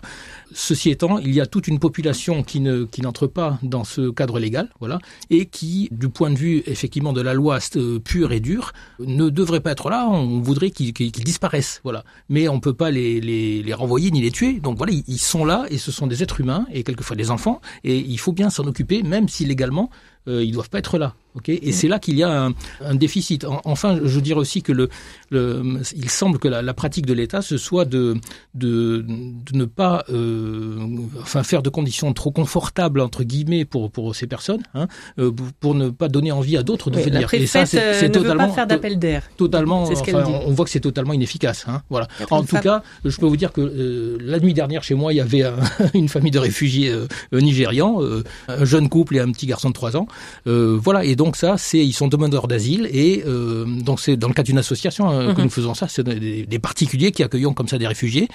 Ceci 0.52 0.90
étant, 0.90 1.18
il 1.18 1.34
y 1.34 1.40
a 1.40 1.46
toute 1.46 1.68
une 1.68 1.78
population 1.78 2.42
qui 2.42 2.60
ne 2.60 2.84
qui 2.84 3.02
n'entre 3.02 3.26
pas 3.26 3.58
dans 3.62 3.84
ce 3.84 4.10
cadre 4.10 4.38
légal, 4.38 4.68
voilà, 4.80 4.98
et 5.30 5.46
qui, 5.46 5.88
du 5.92 6.08
point 6.08 6.30
de 6.30 6.36
vue 6.36 6.62
effectivement 6.66 7.12
de 7.12 7.20
la 7.20 7.34
loi 7.34 7.58
euh, 7.76 7.98
pure 7.98 8.32
et 8.32 8.40
dure, 8.40 8.72
ne 8.98 9.28
devrait 9.28 9.60
pas 9.60 9.72
être 9.72 9.90
là. 9.90 10.08
On 10.08 10.40
voudrait 10.40 10.70
qu'ils 10.70 10.92
qu 10.92 11.10
disparaissent, 11.10 11.80
voilà. 11.84 12.04
Mais 12.28 12.48
on 12.48 12.60
peut 12.60 12.74
pas 12.74 12.90
les, 12.90 13.20
les, 13.20 13.62
les 13.62 13.74
renvoyer 13.74 14.10
ni 14.10 14.20
les 14.20 14.30
tuer. 14.30 14.60
Donc 14.60 14.76
voilà, 14.76 14.92
ils 14.92 15.18
sont 15.18 15.44
là 15.44 15.66
et 15.70 15.78
ce 15.78 15.92
sont 15.92 16.06
des 16.06 16.22
êtres 16.22 16.40
humains 16.40 16.66
et 16.72 16.82
quelquefois 16.82 17.16
des 17.16 17.30
enfants 17.30 17.60
et 17.84 17.98
il 17.98 18.18
faut 18.18 18.32
bien 18.32 18.50
s'en 18.50 18.64
occuper, 18.66 19.02
même 19.02 19.28
si 19.28 19.44
légalement 19.44 19.90
euh, 20.28 20.44
ils 20.44 20.52
doivent 20.52 20.70
pas 20.70 20.78
être 20.78 20.98
là. 20.98 21.14
Okay 21.34 21.58
et 21.62 21.70
mmh. 21.70 21.72
c'est 21.72 21.88
là 21.88 21.98
qu'il 21.98 22.16
y 22.16 22.22
a 22.22 22.44
un, 22.44 22.52
un 22.82 22.94
déficit. 22.94 23.44
En, 23.44 23.62
enfin, 23.64 23.98
je 24.04 24.20
dirais 24.20 24.38
aussi 24.38 24.62
que 24.62 24.72
le, 24.72 24.90
le 25.30 25.80
il 25.96 26.10
semble 26.10 26.38
que 26.38 26.46
la, 26.46 26.60
la 26.60 26.74
pratique 26.74 27.06
de 27.06 27.14
l'État 27.14 27.40
ce 27.40 27.56
soit 27.56 27.86
de, 27.86 28.16
de, 28.54 29.02
de 29.06 29.56
ne 29.56 29.64
pas 29.64 30.04
euh, 30.10 30.76
enfin 31.22 31.42
faire 31.42 31.62
de 31.62 31.70
conditions 31.70 32.12
trop 32.12 32.32
confortables 32.32 33.00
entre 33.00 33.24
guillemets 33.24 33.64
pour 33.64 33.90
pour 33.90 34.14
ces 34.14 34.26
personnes, 34.26 34.62
hein, 34.74 34.88
euh, 35.18 35.32
pour 35.60 35.74
ne 35.74 35.88
pas 35.88 36.08
donner 36.08 36.32
envie 36.32 36.58
à 36.58 36.62
d'autres 36.62 36.90
de 36.90 36.98
oui, 36.98 37.04
venir. 37.04 37.28
La 37.32 37.38
et 37.38 37.46
ça, 37.46 37.64
c'est 37.64 38.10
totalement 38.10 38.44
veut 38.44 38.48
pas 38.50 38.54
faire 38.54 38.66
d'appel 38.66 38.98
d'air. 38.98 39.22
Totalement. 39.36 39.86
Ce 39.86 39.92
enfin, 39.92 40.24
on, 40.26 40.48
on, 40.48 40.52
voit 40.52 40.64
que 40.64 40.70
c'est 40.70 40.80
totalement 40.80 41.12
inefficace. 41.12 41.64
Hein, 41.66 41.82
voilà. 41.88 42.08
En 42.30 42.42
tout 42.42 42.58
cas, 42.58 42.82
je 43.04 43.16
peux 43.16 43.26
vous 43.26 43.36
dire 43.36 43.52
que 43.52 43.60
euh, 43.60 44.18
la 44.20 44.38
nuit 44.38 44.54
dernière 44.54 44.82
chez 44.82 44.94
moi, 44.94 45.12
il 45.12 45.16
y 45.16 45.20
avait 45.20 45.42
un, 45.42 45.56
une 45.94 46.08
famille 46.08 46.30
de 46.30 46.38
réfugiés 46.38 46.90
euh, 46.90 47.06
nigérians, 47.32 48.02
euh, 48.02 48.22
un 48.48 48.64
jeune 48.64 48.88
couple 48.88 49.16
et 49.16 49.20
un 49.20 49.30
petit 49.32 49.46
garçon 49.46 49.68
de 49.68 49.74
3 49.74 49.96
ans. 49.96 50.06
Euh, 50.46 50.78
voilà, 50.80 51.04
et 51.04 51.16
donc 51.16 51.36
ça, 51.36 51.56
c'est 51.58 51.78
ils 51.78 51.92
sont 51.92 52.08
demandeurs 52.08 52.48
d'asile 52.48 52.88
et 52.92 53.22
euh, 53.26 53.64
donc 53.66 54.00
c'est 54.00 54.16
dans 54.16 54.28
le 54.28 54.34
cadre 54.34 54.46
d'une 54.46 54.58
association 54.58 55.04
-hmm. 55.10 55.34
que 55.34 55.42
nous 55.42 55.50
faisons 55.50 55.74
ça, 55.74 55.86
c'est 55.88 56.02
des, 56.02 56.46
des, 56.46 56.58
particuliers 56.58 57.12
qui 57.12 57.22
accueillons 57.22 57.54
comme 57.54 57.68
ça 57.68 57.78
des 57.78 57.86
réfugiés 57.86 58.28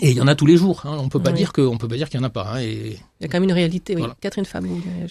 et 0.00 0.10
il 0.10 0.16
y 0.16 0.20
en 0.20 0.28
a 0.28 0.34
tous 0.34 0.46
les 0.46 0.56
jours. 0.56 0.82
Hein, 0.84 0.96
on 1.04 1.08
peut 1.08 1.22
pas 1.22 1.30
oui. 1.30 1.36
dire 1.42 1.52
que 1.52 1.62
on 1.62 1.78
peut 1.78 1.88
pas 1.88 1.96
dire 1.96 2.08
qu'il 2.08 2.20
y 2.20 2.22
en 2.22 2.26
a 2.26 2.30
pas. 2.30 2.46
Hein, 2.52 2.60
et 2.60 2.98
il 3.20 3.24
y 3.24 3.26
a 3.26 3.28
quand 3.28 3.38
même 3.38 3.48
une 3.50 3.58
réalité. 3.62 3.94
Oui. 3.94 4.00
Voilà. 4.00 4.16
Catherine. 4.20 4.46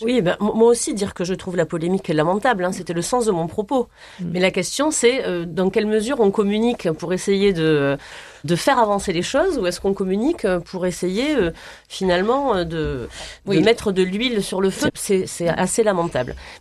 Oui, 0.02 0.22
ben, 0.22 0.36
moi 0.40 0.70
aussi 0.70 0.94
dire 0.94 1.14
que 1.14 1.24
je 1.24 1.36
trouve 1.36 1.56
la 1.56 1.66
polémique 1.66 2.08
lamentable. 2.08 2.66
Hein, 2.66 2.72
C'était 2.72 2.94
le 2.94 3.02
sens 3.02 3.26
de 3.26 3.32
mon 3.32 3.48
propos. 3.48 3.88
Mm. 4.20 4.26
Mais 4.32 4.40
la 4.40 4.52
question, 4.52 4.92
c'est 4.92 5.26
euh, 5.26 5.46
dans 5.46 5.70
quelle 5.70 5.86
mesure 5.88 6.20
on 6.20 6.32
communique 6.32 6.92
pour 7.00 7.14
essayer 7.14 7.54
de 7.54 7.98
de 8.46 8.56
faire 8.56 8.80
avancer 8.80 9.12
les 9.12 9.22
choses 9.22 9.58
ou 9.58 9.68
est-ce 9.68 9.82
qu'on 9.82 9.94
communique 9.94 10.48
pour 10.66 10.86
essayer 10.86 11.36
euh, 11.36 11.52
finalement 11.90 12.64
de, 12.64 13.10
oui. 13.46 13.58
de 13.58 13.66
mettre 13.66 13.92
de 13.92 14.02
l'huile 14.02 14.42
sur 14.44 14.62
le 14.62 14.70
feu? 14.70 14.90
C'est 14.94 15.50
assez 15.50 15.84
lamentable. 15.84 16.09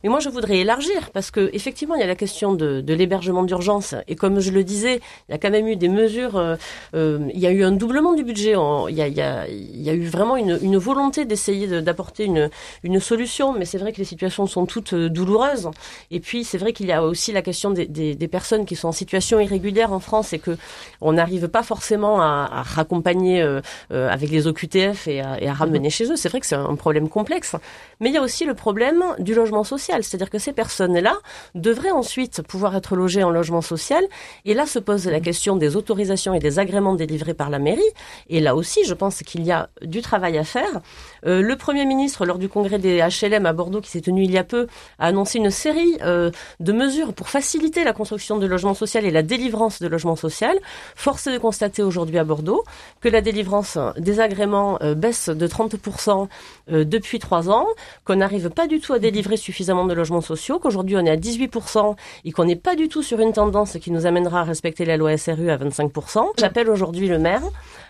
Mais 0.02 0.10
moi, 0.10 0.20
je 0.20 0.28
voudrais 0.28 0.58
élargir 0.58 1.10
parce 1.12 1.30
que 1.30 1.50
effectivement, 1.52 1.94
il 1.94 2.00
y 2.00 2.04
a 2.04 2.06
la 2.06 2.16
question 2.16 2.52
de, 2.52 2.80
de 2.80 2.94
l'hébergement 2.94 3.42
d'urgence 3.42 3.94
et 4.06 4.16
comme 4.16 4.40
je 4.40 4.50
le 4.50 4.64
disais, 4.64 5.00
il 5.28 5.32
y 5.32 5.34
a 5.34 5.38
quand 5.38 5.50
même 5.50 5.66
eu 5.68 5.76
des 5.76 5.88
mesures. 5.88 6.36
Euh, 6.36 6.56
euh 6.94 7.18
il 7.34 7.40
y 7.40 7.46
a 7.46 7.50
eu 7.50 7.62
un 7.62 7.72
doublement 7.72 8.14
du 8.14 8.24
budget. 8.24 8.54
En, 8.54 8.88
il, 8.88 8.96
y 8.96 9.02
a, 9.02 9.08
il, 9.08 9.16
y 9.16 9.20
a, 9.20 9.48
il 9.48 9.82
y 9.82 9.90
a 9.90 9.94
eu 9.94 10.06
vraiment 10.06 10.36
une, 10.36 10.58
une 10.62 10.76
volonté 10.76 11.24
d'essayer 11.24 11.66
d'apporter 11.82 12.24
une, 12.24 12.50
une 12.82 13.00
solution, 13.00 13.52
mais 13.52 13.64
c'est 13.64 13.78
vrai 13.78 13.92
que 13.92 13.98
les 13.98 14.04
situations 14.04 14.46
sont 14.46 14.66
toutes 14.66 14.94
douloureuses. 14.94 15.70
Et 16.10 16.20
puis, 16.20 16.44
c'est 16.44 16.58
vrai 16.58 16.72
qu'il 16.72 16.86
y 16.86 16.92
a 16.92 17.02
aussi 17.02 17.32
la 17.32 17.42
question 17.42 17.70
des, 17.70 17.86
des, 17.86 18.14
des 18.14 18.28
personnes 18.28 18.64
qui 18.64 18.76
sont 18.76 18.88
en 18.88 18.92
situation 18.92 19.40
irrégulière 19.40 19.92
en 19.92 20.00
France 20.00 20.32
et 20.32 20.38
que 20.38 20.56
on 21.00 21.12
n'arrive 21.12 21.48
pas 21.48 21.62
forcément 21.62 22.20
à, 22.20 22.48
à 22.50 22.62
raccompagner 22.62 23.42
euh, 23.42 23.60
euh, 23.92 24.08
avec 24.08 24.30
les 24.30 24.46
OQTF 24.46 25.08
et 25.08 25.20
à, 25.20 25.40
et 25.42 25.48
à 25.48 25.52
ramener 25.52 25.88
mmh. 25.88 25.92
chez 25.92 26.12
eux. 26.12 26.16
C'est 26.16 26.28
vrai 26.28 26.40
que 26.40 26.46
c'est 26.46 26.54
un 26.54 26.76
problème 26.76 27.08
complexe. 27.08 27.56
Mais 28.00 28.10
il 28.10 28.14
y 28.14 28.18
a 28.18 28.22
aussi 28.22 28.44
le 28.44 28.54
problème 28.54 29.02
du 29.18 29.34
logement 29.34 29.64
social. 29.64 30.04
C'est-à-dire 30.04 30.30
que 30.30 30.38
ces 30.38 30.52
personnes-là 30.52 31.16
devraient 31.54 31.90
ensuite 31.90 32.42
pouvoir 32.42 32.76
être 32.76 32.96
logées 32.96 33.22
en 33.22 33.30
logement 33.30 33.60
social. 33.60 34.04
Et 34.44 34.54
là 34.54 34.66
se 34.66 34.78
pose 34.78 35.06
la 35.06 35.20
question 35.20 35.56
des 35.56 35.76
autorisations 35.76 36.34
et 36.34 36.38
des 36.38 36.58
agréments 36.58 36.94
délivrés 36.94 37.34
par 37.34 37.50
la 37.50 37.58
mairie. 37.58 37.80
Et 38.28 38.40
là 38.40 38.54
aussi, 38.54 38.84
je 38.84 38.94
pense 38.94 39.18
qu'il 39.22 39.44
y 39.44 39.52
a 39.52 39.68
du 39.82 40.02
travail 40.02 40.38
à 40.38 40.44
faire. 40.44 40.80
Euh, 41.26 41.42
le 41.42 41.56
Premier 41.56 41.84
ministre, 41.84 42.26
lors 42.26 42.38
du 42.38 42.48
congrès 42.48 42.78
des 42.78 43.00
HLM 43.00 43.46
à 43.46 43.52
Bordeaux 43.52 43.80
qui 43.80 43.90
s'est 43.90 44.00
tenu 44.00 44.24
il 44.24 44.30
y 44.30 44.38
a 44.38 44.44
peu, 44.44 44.66
a 44.98 45.06
annoncé 45.06 45.38
une 45.38 45.50
série 45.50 45.98
euh, 46.02 46.30
de 46.60 46.72
mesures 46.72 47.12
pour 47.12 47.28
faciliter 47.28 47.84
la 47.84 47.92
construction 47.92 48.38
de 48.38 48.46
logements 48.46 48.74
sociaux 48.74 49.00
et 49.02 49.10
la 49.10 49.22
délivrance 49.22 49.80
de 49.80 49.88
logements 49.88 50.16
sociaux. 50.16 50.48
Force 50.94 51.26
est 51.26 51.32
de 51.32 51.38
constater 51.38 51.82
aujourd'hui 51.82 52.18
à 52.18 52.24
Bordeaux 52.24 52.64
que 53.00 53.08
la 53.08 53.20
délivrance 53.20 53.78
des 53.96 54.20
agréments 54.20 54.78
euh, 54.82 54.94
baisse 54.94 55.28
de 55.28 55.46
30% 55.46 56.28
depuis 56.68 57.18
trois 57.18 57.48
ans, 57.50 57.66
qu'on 58.04 58.16
n'arrive 58.16 58.50
pas 58.50 58.66
du 58.66 58.80
tout 58.80 58.92
à 58.92 58.98
délivrer 58.98 59.36
suffisamment 59.36 59.86
de 59.86 59.94
logements 59.94 60.20
sociaux, 60.20 60.58
qu'aujourd'hui 60.58 60.96
on 60.96 61.04
est 61.04 61.10
à 61.10 61.16
18% 61.16 61.96
et 62.24 62.32
qu'on 62.32 62.44
n'est 62.44 62.56
pas 62.56 62.76
du 62.76 62.88
tout 62.88 63.02
sur 63.02 63.20
une 63.20 63.32
tendance 63.32 63.78
qui 63.78 63.90
nous 63.90 64.06
amènera 64.06 64.40
à 64.40 64.44
respecter 64.44 64.84
la 64.84 64.96
loi 64.96 65.16
SRU 65.16 65.50
à 65.50 65.56
25%. 65.56 66.26
J'appelle 66.38 66.68
aujourd'hui 66.68 67.08
le 67.08 67.18
maire 67.18 67.42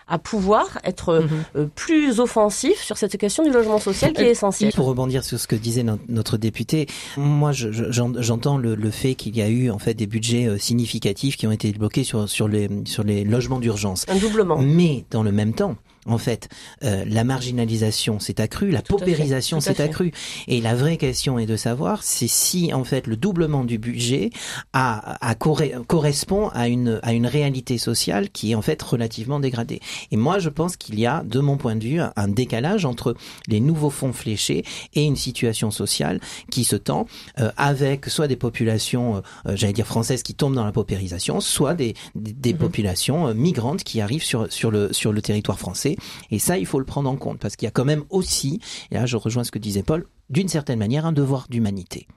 à 0.09 0.17
pouvoir 0.17 0.79
être 0.83 1.21
mhm. 1.21 1.29
euh, 1.55 1.65
plus 1.75 2.19
offensif 2.19 2.81
sur 2.81 2.97
cette 2.97 3.17
question 3.17 3.43
du 3.43 3.51
logement 3.51 3.79
social 3.79 4.13
qui 4.13 4.23
est 4.23 4.31
essentielle. 4.31 4.73
Pour 4.73 4.87
rebondir 4.87 5.23
sur 5.23 5.39
ce 5.39 5.47
que 5.47 5.55
disait 5.55 5.85
notre 6.07 6.37
député, 6.37 6.87
moi 7.17 7.51
j'entends 7.53 8.57
le, 8.57 8.75
le, 8.75 8.91
fait 8.91 9.15
qu'il 9.15 9.37
y 9.37 9.41
a 9.41 9.49
eu 9.49 9.69
en 9.69 9.79
fait 9.79 9.93
des 9.93 10.07
budgets 10.07 10.47
euh, 10.47 10.57
significatifs 10.57 11.37
qui 11.37 11.47
ont 11.47 11.51
été 11.51 11.71
bloqués 11.71 12.03
sur 12.03 12.27
sur 12.27 12.47
les 12.47 12.69
sur 12.85 13.03
les 13.03 13.23
logements 13.23 13.59
d'urgence. 13.59 14.05
Un 14.07 14.17
doublement. 14.17 14.57
Mais 14.57 15.05
dans 15.11 15.23
le 15.23 15.31
même 15.31 15.53
temps, 15.53 15.75
en 16.05 16.17
fait, 16.17 16.49
euh, 16.83 17.03
la 17.07 17.23
marginalisation 17.23 18.19
s'est 18.19 18.41
accrue, 18.41 18.71
la 18.71 18.81
paupérisation 18.81 19.59
s'est 19.59 19.81
accrue. 19.81 20.11
Et 20.47 20.61
la 20.61 20.75
vraie 20.75 20.97
question 20.97 21.39
est 21.39 21.45
de 21.45 21.55
savoir, 21.55 22.03
c'est 22.03 22.27
si 22.27 22.73
en 22.73 22.83
fait 22.83 23.07
le 23.07 23.15
doublement 23.15 23.63
du 23.63 23.77
budget 23.77 24.29
a, 24.73 25.17
a 25.27 25.35
correspond 25.35 26.49
à 26.49 26.67
une 26.67 26.99
à 27.03 27.13
une 27.13 27.27
réalité 27.27 27.77
sociale 27.77 28.29
qui 28.29 28.51
est 28.51 28.55
en 28.55 28.61
fait 28.61 28.81
relativement 28.81 29.39
dégradée. 29.39 29.79
Et 30.11 30.17
moi, 30.17 30.39
je 30.39 30.49
pense 30.49 30.77
qu'il 30.77 30.99
y 30.99 31.05
a, 31.05 31.23
de 31.23 31.39
mon 31.39 31.57
point 31.57 31.75
de 31.75 31.83
vue, 31.83 31.99
un 32.15 32.27
décalage 32.27 32.85
entre 32.85 33.15
les 33.47 33.59
nouveaux 33.59 33.89
fonds 33.89 34.13
fléchés 34.13 34.63
et 34.93 35.03
une 35.03 35.15
situation 35.15 35.71
sociale 35.71 36.19
qui 36.51 36.63
se 36.63 36.75
tend 36.75 37.05
euh, 37.39 37.51
avec 37.57 38.05
soit 38.05 38.27
des 38.27 38.35
populations, 38.35 39.17
euh, 39.17 39.21
euh, 39.47 39.55
j'allais 39.55 39.73
dire 39.73 39.87
françaises, 39.87 40.23
qui 40.23 40.33
tombent 40.33 40.55
dans 40.55 40.65
la 40.65 40.71
paupérisation, 40.71 41.39
soit 41.41 41.73
des, 41.73 41.93
des, 42.15 42.53
mhm. 42.53 42.59
populations 42.59 43.33
migrantes 43.33 43.83
qui 43.83 44.01
arrivent 44.01 44.23
sur 44.23 44.51
sur 44.51 44.71
le 44.71 44.93
sur 44.93 45.11
le 45.11 45.21
territoire 45.21 45.59
français. 45.59 45.88
Et 46.31 46.39
ça, 46.39 46.57
il 46.57 46.65
faut 46.65 46.79
le 46.79 46.85
prendre 46.85 47.09
en 47.09 47.15
compte 47.15 47.39
parce 47.39 47.55
qu'il 47.55 47.65
y 47.65 47.69
a 47.69 47.71
quand 47.71 47.85
même 47.85 48.03
aussi, 48.09 48.59
et 48.91 48.95
là 48.95 49.05
je 49.05 49.17
rejoins 49.17 49.43
ce 49.43 49.51
que 49.51 49.59
disait 49.59 49.83
Paul, 49.83 50.07
d'une 50.29 50.47
certaine 50.47 50.79
manière, 50.79 51.05
un 51.05 51.11
devoir 51.11 51.47
d'humanité. 51.49 52.07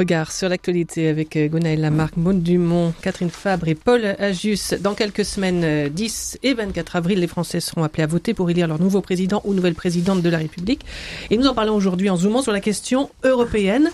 Regard 0.00 0.32
sur 0.32 0.48
l'actualité 0.48 1.08
avec 1.08 1.36
euh, 1.36 1.48
Gonaël 1.48 1.78
Lamarck, 1.78 2.16
Maud 2.16 2.42
Dumont, 2.42 2.94
Catherine 3.02 3.28
Fabre 3.28 3.68
et 3.68 3.74
Paul 3.74 4.16
Agius. 4.18 4.72
Dans 4.80 4.94
quelques 4.94 5.26
semaines, 5.26 5.90
10 5.90 6.38
euh, 6.42 6.48
et 6.48 6.54
24 6.54 6.96
avril, 6.96 7.20
les 7.20 7.26
Français 7.26 7.60
seront 7.60 7.84
appelés 7.84 8.04
à 8.04 8.06
voter 8.06 8.32
pour 8.32 8.48
élire 8.48 8.66
leur 8.66 8.80
nouveau 8.80 9.02
président 9.02 9.42
ou 9.44 9.52
nouvelle 9.52 9.74
présidente 9.74 10.22
de 10.22 10.30
la 10.30 10.38
République. 10.38 10.86
Et 11.28 11.36
nous 11.36 11.46
en 11.46 11.52
parlons 11.52 11.74
aujourd'hui 11.74 12.08
en 12.08 12.16
zoomant 12.16 12.40
sur 12.40 12.52
la 12.52 12.60
question 12.60 13.10
européenne. 13.24 13.90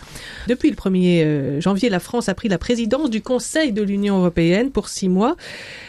Depuis 0.46 0.70
le 0.70 0.76
1er 0.76 1.25
euh, 1.25 1.60
janvier, 1.60 1.88
la 1.88 1.98
France 1.98 2.28
a 2.28 2.34
pris 2.34 2.46
la 2.46 2.58
présidence 2.58 3.10
du 3.10 3.20
Conseil 3.20 3.72
de 3.72 3.82
l'Union 3.82 4.18
européenne 4.18 4.70
pour 4.70 4.88
six 4.88 5.08
mois. 5.08 5.34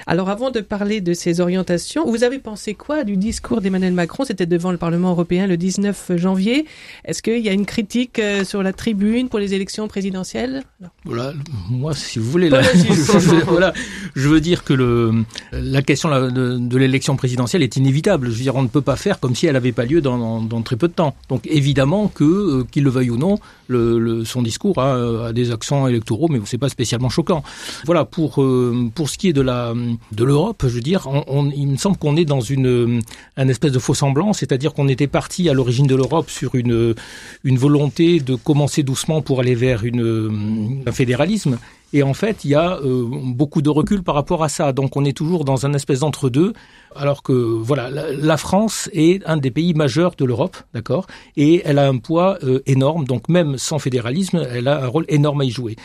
Alors 0.08 0.30
avant 0.30 0.52
de 0.52 0.62
parler 0.62 1.02
de 1.02 1.14
ces 1.14 1.42
orientations, 1.42 2.10
vous 2.10 2.24
avez 2.24 2.40
pensé 2.40 2.74
quoi 2.74 3.04
du 3.04 3.18
discours 3.18 3.62
d'Emmanuel 3.62 3.94
Macron? 3.94 4.24
C'était 4.24 4.46
devant 4.46 4.72
le 4.72 4.78
Parlement 4.78 5.12
européen 5.12 5.48
le 5.48 5.58
19 5.58 6.14
janvier. 6.16 6.66
Est-ce 7.06 7.22
qu'il 7.22 7.40
y 7.40 7.50
a 7.50 7.54
une 7.54 7.66
critique 7.66 8.22
sur 8.44 8.64
la 8.64 8.74
tribune 8.74 9.28
pour 9.28 9.40
les 9.40 9.54
élections 9.54 9.88
présidentielles? 9.88 10.08
Présidentielle 10.08 10.64
Voilà, 11.06 11.34
moi, 11.70 11.94
si 11.96 12.20
vous 12.20 12.30
voulez, 12.30 12.50
là, 12.50 12.62
je, 12.74 13.44
voilà, 13.46 13.74
je 14.16 14.30
veux 14.30 14.40
dire 14.40 14.64
que 14.64 14.74
le, 14.74 15.26
la 15.52 15.82
question 15.82 16.10
de, 16.10 16.58
de 16.58 16.78
l'élection 16.78 17.16
présidentielle 17.16 17.64
est 17.64 17.76
inévitable. 17.76 18.28
Je 18.28 18.36
veux 18.36 18.44
dire, 18.44 18.56
on 18.56 18.62
ne 18.62 18.68
peut 18.68 18.82
pas 18.82 18.96
faire 18.96 19.20
comme 19.20 19.36
si 19.36 19.48
elle 19.48 19.54
n'avait 19.54 19.72
pas 19.72 19.86
lieu 19.86 20.02
dans, 20.02 20.40
dans, 20.42 20.62
très 20.62 20.76
peu 20.76 20.88
de 20.88 20.94
temps. 20.94 21.16
Donc, 21.30 21.48
évidemment 21.48 22.08
que, 22.08 22.24
euh, 22.24 22.64
qu'il 22.70 22.84
le 22.84 22.92
veuille 22.92 23.10
ou 23.10 23.18
non, 23.18 23.40
le, 23.68 24.00
le, 24.00 24.26
son 24.26 24.42
discours 24.42 24.78
a, 24.80 25.28
a, 25.28 25.34
des 25.34 25.52
accents 25.52 25.88
électoraux, 25.88 26.28
mais 26.30 26.40
c'est 26.46 26.58
pas 26.58 26.70
spécialement 26.70 27.10
choquant. 27.10 27.44
Voilà, 27.86 28.06
pour 28.06 28.42
euh, 28.42 28.90
pour 28.94 29.10
ce 29.10 29.18
qui 29.18 29.30
est 29.30 29.34
de 29.34 29.42
la 29.42 29.74
de 30.12 30.24
l'Europe, 30.24 30.64
je 30.64 30.74
veux 30.74 30.82
dire, 30.82 31.08
on, 31.08 31.24
on, 31.28 31.52
il 31.52 31.68
me 31.68 31.78
semble 31.78 31.98
qu'on 31.98 32.16
est 32.16 32.26
dans 32.26 32.42
une 32.42 33.02
un 33.36 33.48
espèce 33.48 33.72
de 33.72 33.80
faux 33.80 33.94
semblant, 33.94 34.34
c'est-à-dire 34.34 34.74
qu'on 34.74 34.88
était 34.88 35.08
parti 35.08 35.50
à 35.50 35.54
l'origine 35.54 35.88
de 35.88 35.96
l'Europe 35.96 36.30
sur 36.30 36.56
une 36.56 36.96
une 37.44 37.58
volonté 37.58 38.20
de 38.20 38.36
commencer 38.36 38.84
doucement 38.84 39.22
pour 39.22 39.40
aller 39.40 39.56
vers 39.56 39.84
une, 39.84 40.84
un 40.86 40.92
fédéralisme. 40.92 41.58
Et 41.94 42.04
en 42.04 42.14
fait, 42.14 42.44
il 42.44 42.52
y 42.52 42.56
a 42.56 42.78
euh, 42.78 43.06
beaucoup 43.10 43.62
de 43.62 43.70
recul 43.70 44.04
par 44.04 44.16
rapport 44.16 44.44
à 44.44 44.50
ça. 44.50 44.74
Donc 44.74 44.98
on 44.98 45.06
est 45.06 45.16
toujours 45.16 45.46
dans 45.46 45.66
un 45.66 45.74
espèce 45.74 46.00
d'entre-deux, 46.00 46.54
alors 46.96 47.24
que 47.24 47.32
voilà, 47.32 47.90
la, 47.90 48.38
France 48.38 48.90
est 48.94 49.26
un 49.26 49.38
des 49.38 49.52
pays 49.52 49.74
majeurs 49.74 50.16
de 50.18 50.26
l'Europe, 50.26 50.58
d'accord, 50.74 51.08
et 51.38 51.62
elle 51.64 51.80
a 51.80 51.88
un 51.88 51.98
poids 51.98 52.38
euh, 52.44 52.62
énorme. 52.66 53.06
Donc 53.06 53.30
même 53.30 53.58
sans 53.58 53.80
fédéralisme, 53.80 54.46
elle 54.52 54.68
a 54.68 54.84
un 54.84 54.88
rôle 54.88 55.06
énorme 55.08 55.42
à 55.42 55.46
y 55.46 55.50
jouer. 55.50 55.76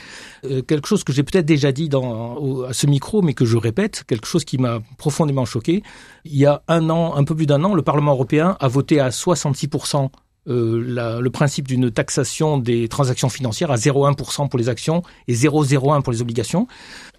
Euh, 0.44 0.62
quelque 0.62 0.88
chose 0.88 1.04
que 1.04 1.12
j'ai 1.12 1.22
peut-être 1.22 1.46
déjà 1.46 1.70
dit 1.70 1.88
dans, 1.88 2.62
à 2.62 2.72
ce 2.72 2.86
micro, 2.86 3.22
mais 3.22 3.34
que 3.34 3.44
je 3.44 3.56
répète, 3.56 4.04
quelque 4.08 4.26
chose 4.26 4.44
qui 4.44 4.58
m'a 4.58 4.80
profondément 4.98 5.44
choqué. 5.44 5.82
Il 6.24 6.36
y 6.36 6.46
a 6.46 6.62
un 6.66 6.90
an, 6.90 7.14
un 7.14 7.24
peu 7.24 7.36
plus 7.36 7.46
d'un 7.46 7.62
an, 7.62 7.74
le 7.74 7.82
Parlement 7.82 8.12
européen 8.12 8.56
a 8.58 8.68
voté 8.68 8.98
à 8.98 9.10
66 9.12 9.68
euh, 10.48 10.82
la, 10.86 11.20
le 11.20 11.30
principe 11.30 11.68
d'une 11.68 11.90
taxation 11.90 12.58
des 12.58 12.88
transactions 12.88 13.28
financières 13.28 13.70
à 13.70 13.76
0,1% 13.76 14.48
pour 14.48 14.58
les 14.58 14.68
actions 14.68 15.02
et 15.28 15.34
0,01% 15.34 16.02
pour 16.02 16.12
les 16.12 16.20
obligations. 16.20 16.66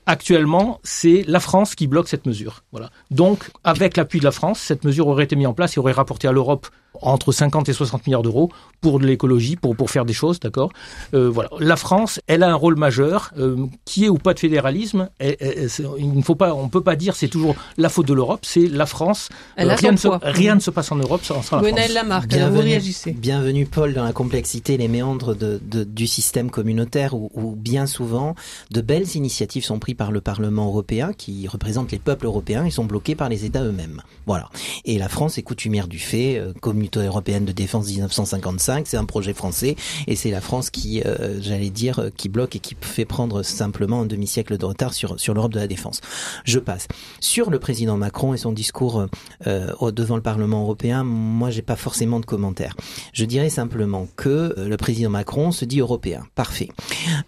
Actuellement, 0.05 0.81
c'est 0.83 1.23
la 1.27 1.39
France 1.39 1.75
qui 1.75 1.87
bloque 1.87 2.09
cette 2.09 2.25
mesure. 2.25 2.63
Voilà. 2.71 2.89
Donc, 3.11 3.49
avec 3.63 3.95
l'appui 3.95 4.19
de 4.19 4.25
la 4.25 4.31
France, 4.31 4.59
cette 4.59 4.83
mesure 4.83 5.07
aurait 5.07 5.23
été 5.23 5.37
mise 5.37 5.47
en 5.47 5.53
place 5.53 5.77
et 5.77 5.79
aurait 5.79 5.93
rapporté 5.93 6.27
à 6.27 6.33
l'Europe 6.33 6.67
entre 7.01 7.31
50 7.31 7.69
et 7.69 7.73
60 7.73 8.05
milliards 8.07 8.23
d'euros 8.23 8.51
pour 8.81 8.99
de 8.99 9.05
l'écologie, 9.05 9.55
pour, 9.55 9.75
pour 9.75 9.89
faire 9.89 10.05
des 10.05 10.13
choses, 10.13 10.39
d'accord 10.39 10.71
euh, 11.13 11.29
Voilà. 11.29 11.49
La 11.59 11.75
France, 11.75 12.19
elle 12.27 12.43
a 12.43 12.49
un 12.49 12.55
rôle 12.55 12.75
majeur, 12.75 13.31
euh, 13.37 13.65
qui 13.85 14.05
est 14.05 14.09
ou 14.09 14.17
pas 14.17 14.33
de 14.33 14.39
fédéralisme. 14.39 15.09
il 15.19 16.13
ne 16.13 16.21
faut 16.21 16.35
pas, 16.35 16.53
on 16.53 16.69
peut 16.69 16.83
pas 16.83 16.95
dire 16.95 17.15
c'est 17.15 17.27
toujours 17.27 17.55
la 17.77 17.89
faute 17.89 18.07
de 18.07 18.13
l'Europe, 18.13 18.41
c'est 18.43 18.67
la 18.67 18.85
France. 18.85 19.29
Euh, 19.59 19.73
rien, 19.75 19.91
ne 19.91 19.97
se, 19.97 20.07
rien 20.21 20.55
ne 20.55 20.59
se 20.59 20.69
passe 20.71 20.91
en 20.91 20.97
Europe 20.97 21.23
sans, 21.23 21.41
sans 21.41 21.61
la 21.61 21.71
France. 21.71 21.93
Lamarck, 21.93 22.27
bienvenue, 22.27 22.55
vous 22.55 22.61
réagissez. 22.61 23.11
Bienvenue 23.11 23.65
Paul 23.65 23.93
dans 23.93 24.03
la 24.03 24.13
complexité, 24.13 24.77
les 24.77 24.87
méandres 24.87 25.35
de, 25.35 25.61
de, 25.63 25.83
du 25.83 26.07
système 26.07 26.49
communautaire 26.49 27.13
où, 27.13 27.31
où, 27.33 27.55
bien 27.55 27.85
souvent 27.85 28.35
de 28.71 28.81
belles 28.81 29.15
initiatives 29.15 29.63
sont 29.63 29.79
prises 29.79 29.95
par 29.95 30.11
le 30.11 30.21
Parlement 30.21 30.67
européen 30.67 31.13
qui 31.13 31.47
représente 31.47 31.91
les 31.91 31.99
peuples 31.99 32.25
européens 32.25 32.65
et 32.65 32.71
sont 32.71 32.85
bloqués 32.85 33.15
par 33.15 33.29
les 33.29 33.45
États 33.45 33.63
eux-mêmes. 33.63 34.01
Voilà. 34.25 34.49
Et 34.85 34.97
la 34.97 35.09
France 35.09 35.37
est 35.37 35.43
coutumière 35.43 35.87
du 35.87 35.99
fait, 35.99 36.37
euh, 36.37 36.53
communauté 36.89 37.07
européenne 37.07 37.45
de 37.45 37.51
défense 37.51 37.87
1955, 37.87 38.87
c'est 38.87 38.97
un 38.97 39.05
projet 39.05 39.33
français 39.33 39.75
et 40.07 40.15
c'est 40.15 40.31
la 40.31 40.41
France 40.41 40.69
qui, 40.69 41.01
euh, 41.01 41.39
j'allais 41.41 41.69
dire, 41.69 41.99
euh, 41.99 42.09
qui 42.15 42.29
bloque 42.29 42.55
et 42.55 42.59
qui 42.59 42.75
fait 42.81 43.05
prendre 43.05 43.43
simplement 43.43 44.01
un 44.01 44.05
demi-siècle 44.05 44.57
de 44.57 44.65
retard 44.65 44.93
sur 44.93 45.19
sur 45.19 45.33
l'Europe 45.33 45.53
de 45.53 45.59
la 45.59 45.67
défense. 45.67 46.01
Je 46.43 46.59
passe 46.59 46.87
sur 47.19 47.49
le 47.49 47.59
président 47.59 47.97
Macron 47.97 48.33
et 48.33 48.37
son 48.37 48.51
discours 48.51 49.05
euh, 49.47 49.91
devant 49.91 50.15
le 50.15 50.21
Parlement 50.21 50.61
européen. 50.61 51.03
Moi, 51.03 51.51
j'ai 51.51 51.61
pas 51.61 51.75
forcément 51.75 52.19
de 52.19 52.25
commentaires. 52.25 52.75
Je 53.13 53.25
dirais 53.25 53.49
simplement 53.49 54.07
que 54.15 54.53
le 54.57 54.77
président 54.77 55.09
Macron 55.09 55.51
se 55.51 55.65
dit 55.65 55.79
européen. 55.79 56.25
Parfait. 56.35 56.69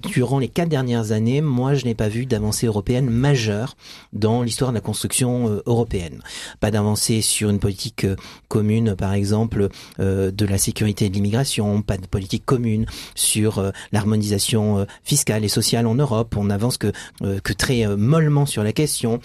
Durant 0.03 0.39
les 0.39 0.47
quatre 0.47 0.69
dernières 0.69 1.11
années, 1.11 1.41
moi, 1.41 1.75
je 1.75 1.85
n'ai 1.85 1.95
pas 1.95 2.09
vu 2.09 2.25
d'avancée 2.25 2.67
européenne 2.67 3.09
majeure 3.09 3.75
dans 4.13 4.41
l'histoire 4.41 4.71
de 4.71 4.75
la 4.75 4.81
construction 4.81 5.61
européenne. 5.65 6.21
Pas 6.59 6.71
d'avancée 6.71 7.21
sur 7.21 7.49
une 7.49 7.59
politique 7.59 8.05
commune, 8.47 8.95
par 8.95 9.13
exemple 9.13 9.44
exemple 9.45 9.69
euh, 9.99 10.31
de 10.31 10.45
la 10.45 10.57
sécurité 10.57 11.05
et 11.05 11.09
de 11.09 11.13
l'immigration, 11.13 11.81
pas 11.81 11.97
de 11.97 12.07
politique 12.07 12.45
commune 12.45 12.85
sur 13.13 13.59
euh, 13.59 13.71
l'harmonisation 13.91 14.79
euh, 14.79 14.85
fiscale 15.03 15.45
et 15.45 15.47
sociale 15.47 15.87
en 15.87 15.95
Europe. 15.95 16.35
On 16.37 16.49
avance 16.49 16.77
que, 16.77 16.91
très 17.57 17.87
mollement 17.95 18.45
sur 18.45 18.63
la 18.63 18.73
question. 18.73 19.19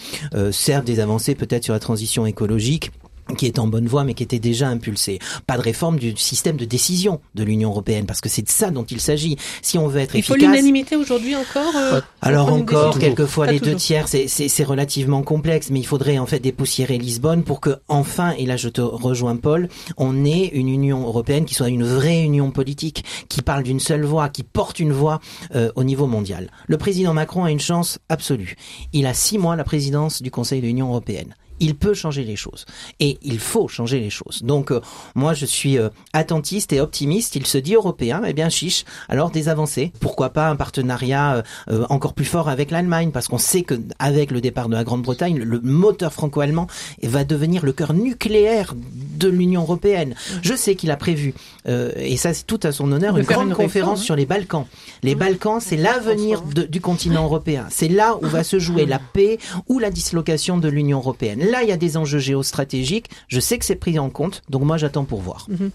certes, 0.52 0.84
des 0.84 1.00
avancées 1.00 1.34
peut-être 1.34 1.64
sur 1.64 1.72
la 1.72 1.80
transition 1.80 2.26
écologique 2.26 2.92
qui 3.34 3.46
est 3.46 3.58
en 3.58 3.66
bonne 3.66 3.86
voie 3.86 4.04
mais 4.04 4.14
qui 4.14 4.22
était 4.22 4.38
déjà 4.38 4.68
impulsé. 4.68 5.18
Pas 5.46 5.56
de 5.56 5.62
réforme 5.62 5.98
du 5.98 6.16
système 6.16 6.56
de 6.56 6.64
décision 6.64 7.20
de 7.34 7.44
l'Union 7.44 7.70
européenne 7.70 8.06
parce 8.06 8.20
que 8.20 8.28
c'est 8.28 8.42
de 8.42 8.48
ça 8.48 8.70
dont 8.70 8.84
il 8.84 9.00
s'agit. 9.00 9.36
Si 9.62 9.78
on 9.78 9.88
veut 9.88 10.00
être 10.00 10.14
il 10.14 10.20
efficace. 10.20 10.38
Il 10.38 10.44
faut 10.44 10.50
l'unanimité 10.50 10.96
aujourd'hui 10.96 11.36
encore. 11.36 11.74
Euh, 11.76 12.00
alors 12.22 12.52
encore, 12.52 12.98
quelquefois 12.98 13.46
les 13.46 13.60
deux 13.60 13.74
tiers, 13.74 14.06
c'est 14.08 14.64
relativement 14.64 15.22
complexe, 15.22 15.70
mais 15.70 15.80
il 15.80 15.86
faudrait 15.86 16.18
en 16.18 16.26
fait 16.26 16.40
dépoussiérer 16.40 16.98
Lisbonne 16.98 17.44
pour 17.44 17.60
que 17.60 17.76
enfin, 17.88 18.32
et 18.38 18.46
là 18.46 18.56
je 18.56 18.68
te 18.68 18.80
rejoins 18.80 19.36
Paul, 19.36 19.68
on 19.96 20.24
ait 20.24 20.46
une 20.52 20.68
Union 20.68 21.06
européenne 21.06 21.44
qui 21.44 21.54
soit 21.54 21.68
une 21.68 21.84
vraie 21.84 22.22
union 22.22 22.50
politique, 22.50 23.04
qui 23.28 23.42
parle 23.42 23.62
d'une 23.62 23.80
seule 23.80 24.04
voix, 24.04 24.28
qui 24.28 24.42
porte 24.42 24.80
une 24.80 24.92
voix 24.92 25.20
euh, 25.54 25.70
au 25.76 25.84
niveau 25.84 26.06
mondial. 26.06 26.50
Le 26.66 26.78
président 26.78 27.14
Macron 27.14 27.44
a 27.44 27.50
une 27.50 27.60
chance 27.60 27.98
absolue. 28.08 28.56
Il 28.92 29.06
a 29.06 29.14
six 29.14 29.38
mois 29.38 29.56
la 29.56 29.64
présidence 29.64 30.22
du 30.22 30.30
Conseil 30.30 30.60
de 30.60 30.66
l'Union 30.66 30.88
européenne 30.88 31.34
il 31.60 31.76
peut 31.76 31.94
changer 31.94 32.24
les 32.24 32.36
choses. 32.36 32.64
Et 32.98 33.18
il 33.22 33.38
faut 33.38 33.68
changer 33.68 34.00
les 34.00 34.10
choses. 34.10 34.42
Donc, 34.42 34.72
euh, 34.72 34.80
moi, 35.14 35.34
je 35.34 35.46
suis 35.46 35.78
euh, 35.78 35.90
attentiste 36.12 36.72
et 36.72 36.80
optimiste. 36.80 37.36
Il 37.36 37.46
se 37.46 37.58
dit 37.58 37.74
européen, 37.74 38.22
eh 38.26 38.32
bien, 38.32 38.48
chiche. 38.48 38.84
Alors, 39.08 39.30
des 39.30 39.48
avancées. 39.48 39.92
Pourquoi 40.00 40.30
pas 40.30 40.48
un 40.48 40.56
partenariat 40.56 41.42
euh, 41.70 41.84
encore 41.90 42.14
plus 42.14 42.24
fort 42.24 42.48
avec 42.48 42.70
l'Allemagne? 42.70 43.10
Parce 43.12 43.28
qu'on 43.28 43.38
sait 43.38 43.62
que 43.62 43.74
avec 43.98 44.30
le 44.30 44.40
départ 44.40 44.68
de 44.68 44.74
la 44.74 44.84
Grande-Bretagne, 44.84 45.38
le 45.38 45.60
moteur 45.60 46.12
franco-allemand 46.12 46.66
va 47.02 47.24
devenir 47.24 47.64
le 47.64 47.72
cœur 47.72 47.92
nucléaire 47.92 48.74
de 48.74 49.28
l'Union 49.28 49.62
européenne. 49.62 50.14
Je 50.42 50.54
sais 50.54 50.74
qu'il 50.74 50.90
a 50.90 50.96
prévu, 50.96 51.34
et 51.66 52.16
ça 52.16 52.32
c'est 52.32 52.46
tout 52.46 52.60
à 52.62 52.72
son 52.72 52.90
honneur, 52.90 53.18
une 53.18 53.24
grande 53.24 53.52
conférence 53.52 54.00
hein. 54.00 54.04
sur 54.04 54.16
les 54.16 54.24
Balkans. 54.24 54.66
Les 55.02 55.14
Balkans, 55.14 55.60
c'est 55.60 55.76
l'avenir 55.76 56.42
du 56.42 56.80
continent 56.80 57.24
européen. 57.24 57.66
C'est 57.70 57.88
là 57.88 58.16
où 58.22 58.26
va 58.26 58.44
se 58.44 58.58
jouer 58.58 58.86
la 58.86 58.98
paix 58.98 59.38
ou 59.68 59.78
la 59.78 59.90
dislocation 59.90 60.58
de 60.58 60.68
l'Union 60.68 60.98
européenne. 60.98 61.49
Là, 61.50 61.62
il 61.64 61.68
y 61.68 61.72
a 61.72 61.76
des 61.76 61.96
enjeux 61.96 62.20
géostratégiques. 62.20 63.08
Je 63.26 63.40
sais 63.40 63.58
que 63.58 63.64
c'est 63.64 63.74
pris 63.74 63.98
en 63.98 64.08
compte, 64.08 64.42
donc 64.48 64.62
moi 64.62 64.76
j'attends 64.76 65.04
pour 65.04 65.20
voir. 65.20 65.46
Mmh. 65.48 65.68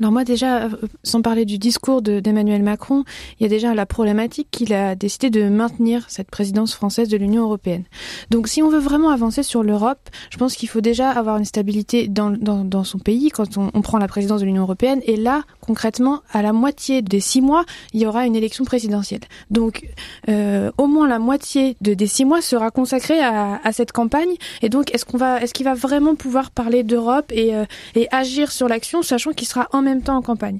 Alors 0.00 0.12
moi 0.12 0.24
déjà, 0.24 0.64
euh, 0.64 0.70
sans 1.02 1.22
parler 1.22 1.44
du 1.44 1.58
discours 1.58 2.00
d'Emmanuel 2.02 2.62
Macron, 2.62 3.04
il 3.38 3.42
y 3.42 3.46
a 3.46 3.48
déjà 3.48 3.74
la 3.74 3.86
problématique 3.86 4.48
qu'il 4.50 4.72
a 4.72 4.94
décidé 4.94 5.28
de 5.30 5.48
maintenir 5.48 6.06
cette 6.08 6.30
présidence 6.30 6.74
française 6.74 7.08
de 7.08 7.16
l'Union 7.16 7.42
européenne. 7.42 7.84
Donc 8.30 8.48
si 8.48 8.62
on 8.62 8.70
veut 8.70 8.78
vraiment 8.78 9.10
avancer 9.10 9.42
sur 9.42 9.62
l'Europe, 9.62 10.08
je 10.30 10.38
pense 10.38 10.56
qu'il 10.56 10.68
faut 10.68 10.80
déjà 10.80 11.10
avoir 11.10 11.36
une 11.36 11.44
stabilité 11.44 12.08
dans, 12.08 12.30
dans, 12.30 12.64
dans 12.64 12.84
son 12.84 12.98
pays 12.98 13.30
quand 13.30 13.56
on, 13.58 13.70
on 13.74 13.82
prend 13.82 13.98
la 13.98 14.08
présidence 14.08 14.40
de 14.40 14.46
l'Union 14.46 14.62
européenne. 14.62 15.00
Et 15.04 15.16
là, 15.16 15.42
concrètement, 15.60 16.22
à 16.32 16.42
la 16.42 16.52
moitié 16.52 17.02
des 17.02 17.20
six 17.20 17.42
mois, 17.42 17.64
il 17.92 18.00
y 18.00 18.06
aura 18.06 18.26
une 18.26 18.36
élection 18.36 18.64
présidentielle. 18.64 19.24
Donc 19.50 19.86
euh, 20.28 20.70
au 20.78 20.86
moins 20.86 21.08
la 21.08 21.18
moitié 21.18 21.76
de, 21.80 21.94
des 21.94 22.06
six 22.06 22.24
mois 22.24 22.42
sera 22.42 22.70
consacrée 22.70 23.20
à, 23.20 23.60
à 23.62 23.72
cette 23.72 23.92
campagne. 23.92 24.34
Et 24.62 24.68
donc 24.68 24.85
est-ce 24.94 25.52
qu'il 25.52 25.64
va 25.64 25.74
vraiment 25.74 26.14
pouvoir 26.14 26.50
parler 26.50 26.82
d'Europe 26.82 27.32
et, 27.32 27.54
euh, 27.54 27.64
et 27.94 28.08
agir 28.10 28.52
sur 28.52 28.68
l'action, 28.68 29.02
sachant 29.02 29.32
qu'il 29.32 29.46
sera 29.46 29.68
en 29.72 29.82
même 29.82 30.02
temps 30.02 30.16
en 30.16 30.22
campagne? 30.22 30.58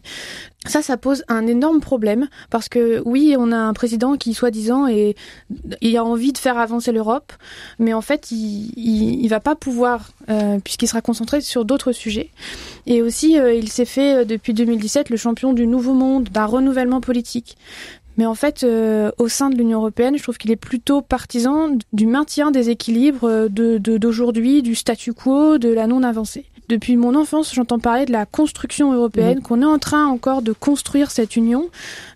Ça, 0.66 0.82
ça 0.82 0.96
pose 0.96 1.24
un 1.28 1.46
énorme 1.46 1.80
problème 1.80 2.28
parce 2.50 2.68
que 2.68 3.00
oui, 3.04 3.36
on 3.38 3.52
a 3.52 3.56
un 3.56 3.72
président 3.72 4.16
qui, 4.16 4.34
soi-disant, 4.34 4.86
il 4.86 5.96
a 5.96 6.04
envie 6.04 6.32
de 6.32 6.38
faire 6.38 6.58
avancer 6.58 6.90
l'Europe, 6.92 7.32
mais 7.78 7.92
en 7.92 8.00
fait, 8.00 8.30
il, 8.32 8.72
il, 8.76 9.28
va 9.28 9.38
pas 9.38 9.54
pouvoir 9.54 10.10
euh, 10.28 10.58
puisqu'il 10.58 10.88
sera 10.88 11.00
concentré 11.02 11.40
sur 11.40 11.64
d'autres 11.64 11.92
sujets. 11.92 12.30
Et 12.86 13.00
aussi, 13.00 13.38
euh, 13.38 13.54
il 13.54 13.70
s'est 13.70 13.84
fait 13.84 14.24
depuis 14.24 14.54
2017 14.54 15.10
le 15.10 15.16
champion 15.16 15.52
du 15.52 15.66
nouveau 15.66 15.94
monde, 15.94 16.28
d'un 16.30 16.46
renouvellement 16.46 17.00
politique. 17.00 17.56
Mais 18.16 18.26
en 18.26 18.34
fait, 18.34 18.64
au 19.18 19.28
sein 19.28 19.50
de 19.50 19.56
l'Union 19.56 19.78
européenne, 19.78 20.16
je 20.16 20.22
trouve 20.22 20.38
qu'il 20.38 20.50
est 20.50 20.56
plutôt 20.56 21.02
partisan 21.02 21.70
du 21.92 22.06
maintien 22.06 22.50
des 22.50 22.70
équilibres 22.70 23.48
de 23.48 23.78
d'aujourd'hui, 23.78 24.62
du 24.62 24.74
statu 24.74 25.12
quo, 25.12 25.58
de 25.58 25.68
la 25.68 25.86
non-avancée. 25.86 26.46
Depuis 26.68 26.96
mon 26.96 27.14
enfance, 27.14 27.54
j'entends 27.54 27.78
parler 27.78 28.06
de 28.06 28.12
la 28.12 28.26
construction 28.26 28.92
européenne, 28.92 29.38
mmh. 29.38 29.42
qu'on 29.42 29.62
est 29.62 29.66
en 29.66 29.78
train 29.78 30.06
encore 30.06 30.42
de 30.42 30.52
construire 30.52 31.10
cette 31.10 31.36
union. 31.36 31.68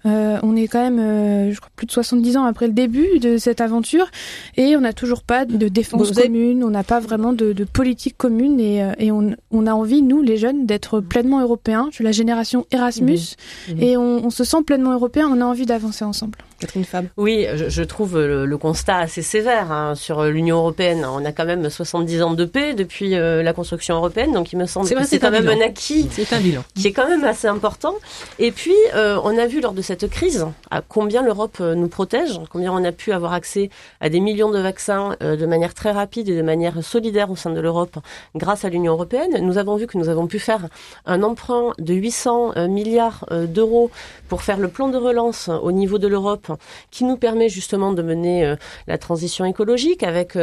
Euh, 0.07 0.39
on 0.43 0.57
est 0.57 0.67
quand 0.67 0.83
même, 0.83 0.99
euh, 0.99 1.53
je 1.53 1.61
crois, 1.61 1.71
plus 1.77 1.87
de 1.87 1.93
70 1.93 2.37
ans 2.37 2.45
après 2.45 2.67
le 2.67 2.73
début 2.73 3.19
de 3.21 3.39
cette 3.39 3.61
aventure, 3.61 4.11
et 4.57 4.77
on 4.77 4.81
n'a 4.81 4.93
toujours 4.93 5.23
pas 5.23 5.45
de 5.45 5.69
défense 5.69 6.11
commune, 6.13 6.65
on 6.65 6.71
n'a 6.71 6.83
pas 6.83 7.01
vraiment 7.01 7.33
de, 7.33 7.53
de, 7.53 7.65
politique 7.65 8.17
commune, 8.17 8.59
et, 8.59 8.83
euh, 8.83 8.93
et 8.99 9.13
on, 9.13 9.37
on, 9.53 9.67
a 9.67 9.73
envie, 9.73 10.03
nous, 10.03 10.21
les 10.23 10.37
jeunes, 10.37 10.67
d'être 10.67 11.01
pleinement 11.01 11.41
européens. 11.41 11.87
Je 11.91 11.97
suis 11.97 12.05
la 12.05 12.13
génération 12.13 12.67
Erasmus, 12.73 13.37
mmh. 13.69 13.73
Mmh. 13.75 13.83
et 13.83 13.97
on, 13.97 14.25
on, 14.25 14.31
se 14.31 14.43
sent 14.43 14.63
pleinement 14.67 14.93
européen, 14.93 15.29
on 15.31 15.41
a 15.41 15.45
envie 15.45 15.67
d'avancer 15.67 16.05
ensemble. 16.05 16.39
Catherine. 16.61 16.85
Oui, 17.17 17.47
je, 17.55 17.69
je 17.69 17.83
trouve 17.83 18.19
le, 18.19 18.47
le, 18.47 18.59
constat 18.59 18.99
assez 18.99 19.23
sévère 19.23 19.73
hein, 19.73 19.95
sur 19.95 20.25
l'Union 20.25 20.59
européenne. 20.59 21.05
On 21.05 21.25
a 21.25 21.33
quand 21.33 21.47
même 21.47 21.69
70 21.69 22.23
ans 22.23 22.35
de 22.35 22.45
paix 22.45 22.75
depuis 22.75 23.15
euh, 23.15 23.43
la 23.43 23.53
construction 23.53 23.97
européenne, 23.97 24.33
donc 24.33 24.53
il 24.53 24.59
me 24.59 24.67
semble 24.67 24.89
que 24.89 25.05
c'est 25.05 25.19
quand 25.19 25.31
même 25.31 25.49
un 25.49 25.61
acquis 25.61 26.09
c'est 26.11 26.33
un 26.33 26.41
bilan. 26.41 26.63
qui 26.75 26.87
est 26.87 26.93
quand 26.93 27.09
même 27.09 27.25
assez 27.25 27.49
important. 27.49 27.95
Et 28.39 28.53
puis, 28.53 28.77
euh, 28.95 29.19
on 29.25 29.37
a 29.39 29.47
vu 29.47 29.61
lors 29.61 29.73
de 29.73 29.83
cette 29.83 30.09
crise 30.09 30.47
à 30.71 30.83
combien 30.83 31.23
l'Europe 31.23 31.59
euh, 31.61 31.75
nous 31.75 31.89
protège, 31.89 32.41
combien 32.51 32.73
on 32.73 32.85
a 32.85 32.93
pu 32.93 33.13
avoir 33.13 33.33
accès 33.33 33.71
à 34.01 34.09
des 34.09 34.21
millions 34.21 34.51
de 34.51 34.59
vaccins 34.59 35.17
euh, 35.23 35.37
de 35.37 35.47
manière 35.47 35.75
très 35.75 35.91
rapide 35.91 36.29
et 36.29 36.37
de 36.37 36.43
manière 36.43 36.83
solidaire 36.83 37.31
au 37.31 37.37
sein 37.37 37.51
de 37.51 37.61
l'Europe 37.61 37.99
grâce 38.35 38.65
à 38.65 38.69
l'Union 38.69 38.93
européenne. 38.93 39.39
Nous 39.41 39.59
avons 39.59 39.77
vu 39.77 39.87
que 39.87 39.99
nous 39.99 40.09
avons 40.09 40.27
pu 40.27 40.39
faire 40.39 40.69
un 41.07 41.23
emprunt 41.23 41.73
de 41.79 41.95
800 41.95 42.53
euh, 42.57 42.69
milliards 42.69 43.25
euh, 43.31 43.47
d'euros 43.47 43.91
pour 44.29 44.43
faire 44.43 44.59
le 44.59 44.69
plan 44.69 44.89
de 44.89 44.97
relance 44.97 45.49
au 45.49 45.73
niveau 45.73 45.99
de 45.99 46.09
l'Europe 46.09 46.50
qui 46.91 47.05
nous 47.05 47.17
permet 47.17 47.49
justement 47.49 47.93
de 47.93 48.03
mener 48.03 48.45
euh, 48.45 48.57
la 48.87 48.99
transition 48.99 49.45
écologique 49.45 50.03
avec 50.03 50.37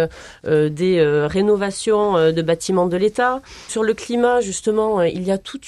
des 0.43 1.25
rénovations 1.27 2.31
de 2.31 2.41
bâtiments 2.41 2.87
de 2.87 2.97
l'État. 2.97 3.41
Sur 3.67 3.83
le 3.83 3.93
climat, 3.93 4.41
justement, 4.41 5.01
il 5.01 5.23
y 5.23 5.31
a 5.31 5.37
tout 5.37 5.59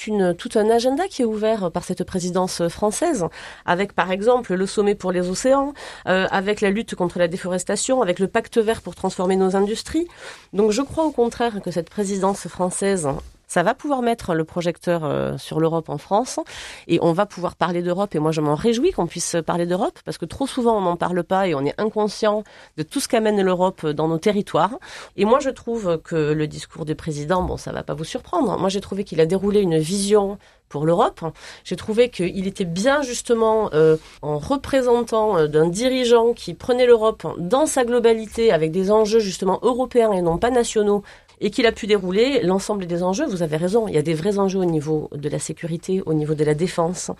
un 0.54 0.70
agenda 0.70 1.08
qui 1.08 1.22
est 1.22 1.24
ouvert 1.24 1.70
par 1.70 1.84
cette 1.84 2.04
présidence 2.04 2.68
française, 2.68 3.26
avec 3.66 3.92
par 3.92 4.10
exemple 4.10 4.54
le 4.54 4.66
sommet 4.66 4.94
pour 4.94 5.12
les 5.12 5.28
océans, 5.28 5.72
euh, 6.06 6.26
avec 6.30 6.60
la 6.60 6.70
lutte 6.70 6.94
contre 6.94 7.18
la 7.18 7.28
déforestation, 7.28 8.02
avec 8.02 8.18
le 8.18 8.28
pacte 8.28 8.58
vert 8.58 8.82
pour 8.82 8.94
transformer 8.94 9.36
nos 9.36 9.56
industries. 9.56 10.06
Donc 10.52 10.70
je 10.70 10.82
crois 10.82 11.04
au 11.04 11.12
contraire 11.12 11.60
que 11.62 11.70
cette 11.70 11.90
présidence 11.90 12.48
française 12.48 13.08
ça 13.50 13.64
va 13.64 13.74
pouvoir 13.74 14.00
mettre 14.00 14.34
le 14.34 14.44
projecteur 14.44 15.04
euh, 15.04 15.36
sur 15.36 15.58
l'Europe 15.58 15.88
en 15.88 15.98
France 15.98 16.38
et 16.86 17.00
on 17.02 17.12
va 17.12 17.26
pouvoir 17.26 17.56
parler 17.56 17.82
d'Europe. 17.82 18.14
Et 18.14 18.20
moi, 18.20 18.30
je 18.30 18.40
m'en 18.40 18.54
réjouis 18.54 18.92
qu'on 18.92 19.08
puisse 19.08 19.36
parler 19.44 19.66
d'Europe 19.66 19.98
parce 20.04 20.18
que 20.18 20.24
trop 20.24 20.46
souvent, 20.46 20.78
on 20.78 20.82
n'en 20.82 20.96
parle 20.96 21.24
pas 21.24 21.48
et 21.48 21.54
on 21.56 21.64
est 21.64 21.74
inconscient 21.76 22.44
de 22.76 22.84
tout 22.84 23.00
ce 23.00 23.08
qu'amène 23.08 23.42
l'Europe 23.42 23.84
dans 23.84 24.06
nos 24.06 24.18
territoires. 24.18 24.78
Et 25.16 25.24
moi, 25.24 25.40
je 25.40 25.50
trouve 25.50 25.98
que 25.98 26.14
le 26.14 26.46
discours 26.46 26.84
du 26.84 26.94
président, 26.94 27.42
bon, 27.42 27.56
ça 27.56 27.72
va 27.72 27.82
pas 27.82 27.94
vous 27.94 28.04
surprendre. 28.04 28.56
Moi, 28.56 28.68
j'ai 28.68 28.80
trouvé 28.80 29.02
qu'il 29.02 29.20
a 29.20 29.26
déroulé 29.26 29.60
une 29.60 29.78
vision 29.78 30.38
pour 30.68 30.86
l'Europe. 30.86 31.20
J'ai 31.64 31.74
trouvé 31.74 32.08
qu'il 32.08 32.46
était 32.46 32.64
bien 32.64 33.02
justement 33.02 33.70
euh, 33.74 33.96
en 34.22 34.38
représentant 34.38 35.36
euh, 35.36 35.46
d'un 35.48 35.66
dirigeant 35.66 36.34
qui 36.34 36.54
prenait 36.54 36.86
l'Europe 36.86 37.26
dans 37.38 37.66
sa 37.66 37.84
globalité 37.84 38.52
avec 38.52 38.70
des 38.70 38.92
enjeux 38.92 39.18
justement 39.18 39.58
européens 39.62 40.12
et 40.12 40.22
non 40.22 40.38
pas 40.38 40.50
nationaux 40.50 41.02
et 41.40 41.50
qu'il 41.50 41.66
a 41.66 41.72
pu 41.72 41.86
dérouler 41.86 42.42
l'ensemble 42.42 42.86
des 42.86 43.02
enjeux. 43.02 43.26
Vous 43.26 43.42
avez 43.42 43.56
raison, 43.56 43.88
il 43.88 43.94
y 43.94 43.98
a 43.98 44.02
des 44.02 44.14
vrais 44.14 44.38
enjeux 44.38 44.58
au 44.58 44.64
niveau 44.64 45.08
de 45.14 45.28
la 45.28 45.38
sécurité, 45.38 46.02
au 46.06 46.14
niveau 46.14 46.34
de 46.34 46.44
la 46.44 46.54
défense, 46.54 47.10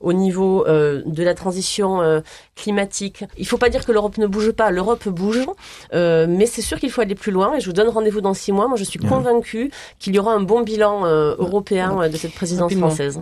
au 0.00 0.12
niveau 0.12 0.66
euh, 0.66 1.02
de 1.06 1.22
la 1.22 1.34
transition 1.34 2.00
euh, 2.02 2.20
climatique. 2.56 3.24
Il 3.36 3.42
ne 3.42 3.46
faut 3.46 3.58
pas 3.58 3.70
dire 3.70 3.84
que 3.84 3.92
l'Europe 3.92 4.18
ne 4.18 4.26
bouge 4.26 4.52
pas, 4.52 4.70
l'Europe 4.70 5.08
bouge, 5.08 5.46
euh, 5.94 6.26
mais 6.28 6.46
c'est 6.46 6.62
sûr 6.62 6.78
qu'il 6.78 6.90
faut 6.90 7.00
aller 7.00 7.14
plus 7.14 7.32
loin 7.32 7.56
et 7.56 7.60
je 7.60 7.66
vous 7.66 7.72
donne 7.72 7.88
rendez-vous 7.88 8.20
dans 8.20 8.34
six 8.34 8.52
mois. 8.52 8.68
Moi, 8.68 8.76
je 8.76 8.84
suis 8.84 8.98
convaincue 8.98 9.70
qu'il 9.98 10.14
y 10.14 10.18
aura 10.18 10.34
un 10.34 10.40
bon 10.40 10.62
bilan 10.62 11.06
euh, 11.06 11.34
européen 11.38 12.08
de 12.08 12.16
cette 12.16 12.34
présidence 12.34 12.72
française. 12.74 13.18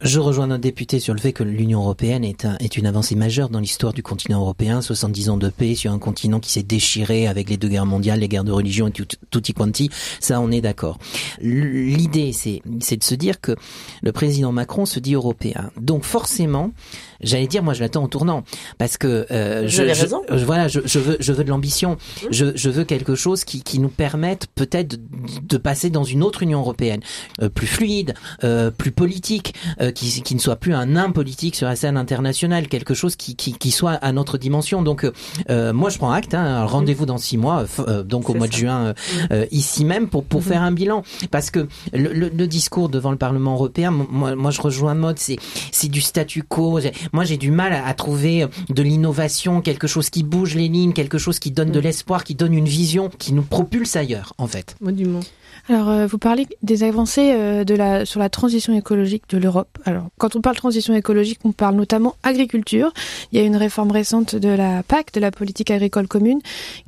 Je 0.00 0.20
rejoins 0.20 0.46
notre 0.46 0.62
député 0.62 1.00
sur 1.00 1.14
le 1.14 1.20
fait 1.20 1.32
que 1.32 1.42
l'Union 1.42 1.80
européenne 1.80 2.24
est, 2.24 2.44
un, 2.44 2.56
est 2.60 2.76
une 2.76 2.86
avancée 2.86 3.14
majeure 3.14 3.48
dans 3.48 3.60
l'histoire 3.60 3.92
du 3.92 4.02
continent 4.02 4.40
européen, 4.40 4.80
70 4.80 5.30
ans 5.30 5.36
de 5.36 5.48
paix 5.48 5.74
sur 5.74 5.92
un 5.92 5.98
continent 5.98 6.40
qui 6.40 6.50
s'est 6.50 6.62
déchiré 6.62 7.26
avec 7.26 7.50
les 7.50 7.56
deux 7.56 7.68
guerres 7.68 7.86
mondiales, 7.86 8.20
les 8.20 8.28
guerres 8.28 8.44
de 8.44 8.52
religion 8.52 8.88
et 8.88 8.92
tout, 8.92 9.06
tutti 9.30 9.52
quanti. 9.52 9.90
Ça, 10.20 10.40
on 10.40 10.50
est 10.50 10.60
d'accord. 10.60 10.98
L'idée, 11.40 12.32
c'est, 12.32 12.62
de 12.64 13.04
se 13.04 13.14
dire 13.14 13.40
que 13.40 13.56
le 14.02 14.12
président 14.12 14.52
Macron 14.52 14.86
se 14.86 15.00
dit 15.00 15.14
européen. 15.14 15.70
Donc 15.76 16.04
forcément, 16.04 16.72
j'allais 17.20 17.46
dire, 17.46 17.62
moi, 17.62 17.74
je 17.74 17.80
l'attends 17.80 18.04
au 18.04 18.08
tournant, 18.08 18.44
parce 18.78 18.96
que 18.96 19.26
euh, 19.30 19.66
je, 19.68 19.92
je, 19.94 20.06
je, 20.36 20.44
voilà, 20.44 20.68
je, 20.68 20.80
je, 20.84 20.98
veux, 20.98 21.16
je 21.20 21.32
veux 21.32 21.44
de 21.44 21.48
l'ambition. 21.48 21.92
Mmh. 21.92 22.26
Je, 22.30 22.46
je 22.54 22.70
veux 22.70 22.84
quelque 22.84 23.14
chose 23.14 23.44
qui, 23.44 23.62
qui 23.62 23.78
nous 23.78 23.88
permette 23.88 24.46
peut-être 24.54 24.88
de, 24.88 24.98
de 25.42 25.56
passer 25.56 25.90
dans 25.90 26.04
une 26.04 26.22
autre 26.22 26.42
Union 26.42 26.60
européenne, 26.60 27.00
euh, 27.42 27.48
plus 27.48 27.66
fluide, 27.66 28.14
euh, 28.44 28.70
plus 28.70 28.92
politique, 28.92 29.54
euh, 29.80 29.90
qui, 29.90 30.22
qui 30.22 30.34
ne 30.34 30.40
soit 30.40 30.56
plus 30.56 30.74
un 30.74 30.86
nain 30.86 31.10
politique 31.10 31.56
sur 31.56 31.66
la 31.66 31.76
scène 31.76 31.96
internationale, 31.96 32.68
quelque 32.68 32.94
chose 32.94 33.16
qui, 33.16 33.36
qui, 33.36 33.52
qui 33.54 33.70
soit 33.70 33.92
à 33.92 34.12
notre 34.12 34.38
dimension. 34.38 34.82
Donc, 34.82 35.10
euh, 35.50 35.72
moi, 35.72 35.90
je 35.90 35.98
prends 35.98 36.12
acte. 36.12 36.34
Hein, 36.34 36.64
Rendez-vous 36.64 37.06
dans 37.06 37.18
six 37.18 37.38
mois, 37.38 37.64
euh, 37.80 38.02
donc 38.02 38.30
au 38.30 38.34
mois 38.34 38.46
ça. 38.46 38.52
de 38.52 38.56
juin, 38.56 38.94
mmh. 39.30 39.34
ici 39.50 39.84
même, 39.84 40.08
pour 40.08 40.24
pour 40.24 40.40
mmh. 40.40 40.44
faire 40.44 40.62
un 40.62 40.72
bilan, 40.72 41.02
parce 41.30 41.50
que 41.50 41.68
le, 41.92 42.12
le, 42.12 42.28
le, 42.28 42.46
discours 42.46 42.88
devant 42.88 43.10
le 43.10 43.16
Parlement 43.16 43.54
européen, 43.54 43.90
moi, 43.90 44.34
moi, 44.34 44.50
je 44.50 44.60
rejoins 44.60 44.94
mode, 44.94 45.18
c'est 45.18 45.38
c'est 45.72 45.88
du 45.88 46.00
statu 46.00 46.42
quo. 46.42 46.78
Moi, 47.12 47.24
j'ai 47.24 47.36
du 47.36 47.50
mal 47.50 47.72
à, 47.72 47.94
trouver 47.94 48.46
de 48.68 48.82
l'innovation, 48.82 49.60
quelque 49.60 49.86
chose 49.86 50.10
qui 50.10 50.22
bouge 50.22 50.54
les 50.54 50.68
lignes, 50.68 50.92
quelque 50.92 51.18
chose 51.18 51.38
qui 51.38 51.50
donne 51.50 51.70
de 51.70 51.80
mm. 51.80 51.82
l'espoir, 51.82 52.24
qui 52.24 52.34
donne 52.34 52.54
une 52.54 52.68
vision, 52.68 53.10
qui 53.18 53.32
nous 53.32 53.42
propulse 53.42 53.96
ailleurs, 53.96 54.34
en 54.38 54.46
fait. 54.46 54.76
Monument. 54.80 55.20
Alors, 55.68 55.88
euh, 55.90 56.06
vous 56.06 56.16
parlez 56.16 56.46
des 56.62 56.82
avancées 56.82 57.32
euh, 57.32 57.62
de 57.62 57.74
la, 57.74 58.06
sur 58.06 58.20
la 58.20 58.30
transition 58.30 58.74
écologique 58.74 59.24
de 59.28 59.36
l'Europe. 59.36 59.78
Alors, 59.84 60.08
quand 60.16 60.34
on 60.34 60.40
parle 60.40 60.56
transition 60.56 60.94
écologique, 60.94 61.40
on 61.44 61.52
parle 61.52 61.74
notamment 61.76 62.16
agriculture. 62.22 62.92
Il 63.32 63.38
y 63.38 63.42
a 63.42 63.44
une 63.44 63.56
réforme 63.56 63.90
récente 63.90 64.34
de 64.34 64.48
la 64.48 64.82
PAC, 64.82 65.12
de 65.12 65.20
la 65.20 65.30
politique 65.30 65.70
agricole 65.70 66.08
commune, 66.08 66.40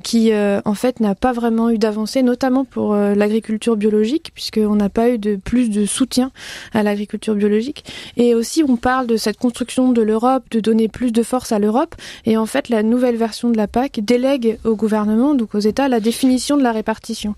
qui, 0.03 0.31
euh, 0.31 0.61
en 0.65 0.73
fait, 0.73 0.99
n'a 0.99 1.13
pas 1.13 1.31
vraiment 1.31 1.69
eu 1.69 1.77
d'avancée, 1.77 2.23
notamment 2.23 2.65
pour 2.65 2.93
euh, 2.93 3.13
l'agriculture 3.13 3.75
biologique, 3.75 4.31
puisqu'on 4.33 4.75
n'a 4.75 4.89
pas 4.89 5.09
eu 5.09 5.19
de 5.19 5.35
plus 5.35 5.69
de 5.69 5.85
soutien 5.85 6.31
à 6.73 6.81
l'agriculture 6.81 7.35
biologique. 7.35 7.85
Et 8.17 8.33
aussi, 8.33 8.63
on 8.67 8.77
parle 8.77 9.05
de 9.05 9.17
cette 9.17 9.37
construction 9.37 9.91
de 9.91 10.01
l'Europe, 10.11 10.43
de 10.51 10.59
donner 10.59 10.89
plus 10.89 11.11
de 11.11 11.23
force 11.23 11.51
à 11.51 11.59
l'Europe. 11.59 11.95
Et 12.25 12.35
en 12.35 12.45
fait, 12.45 12.67
la 12.67 12.83
nouvelle 12.83 13.15
version 13.15 13.49
de 13.49 13.57
la 13.57 13.67
PAC 13.67 14.01
délègue 14.03 14.57
au 14.65 14.75
gouvernement, 14.75 15.35
donc 15.35 15.55
aux 15.55 15.59
États, 15.59 15.87
la 15.87 16.01
définition 16.01 16.57
de 16.57 16.63
la 16.63 16.73
répartition. 16.73 17.35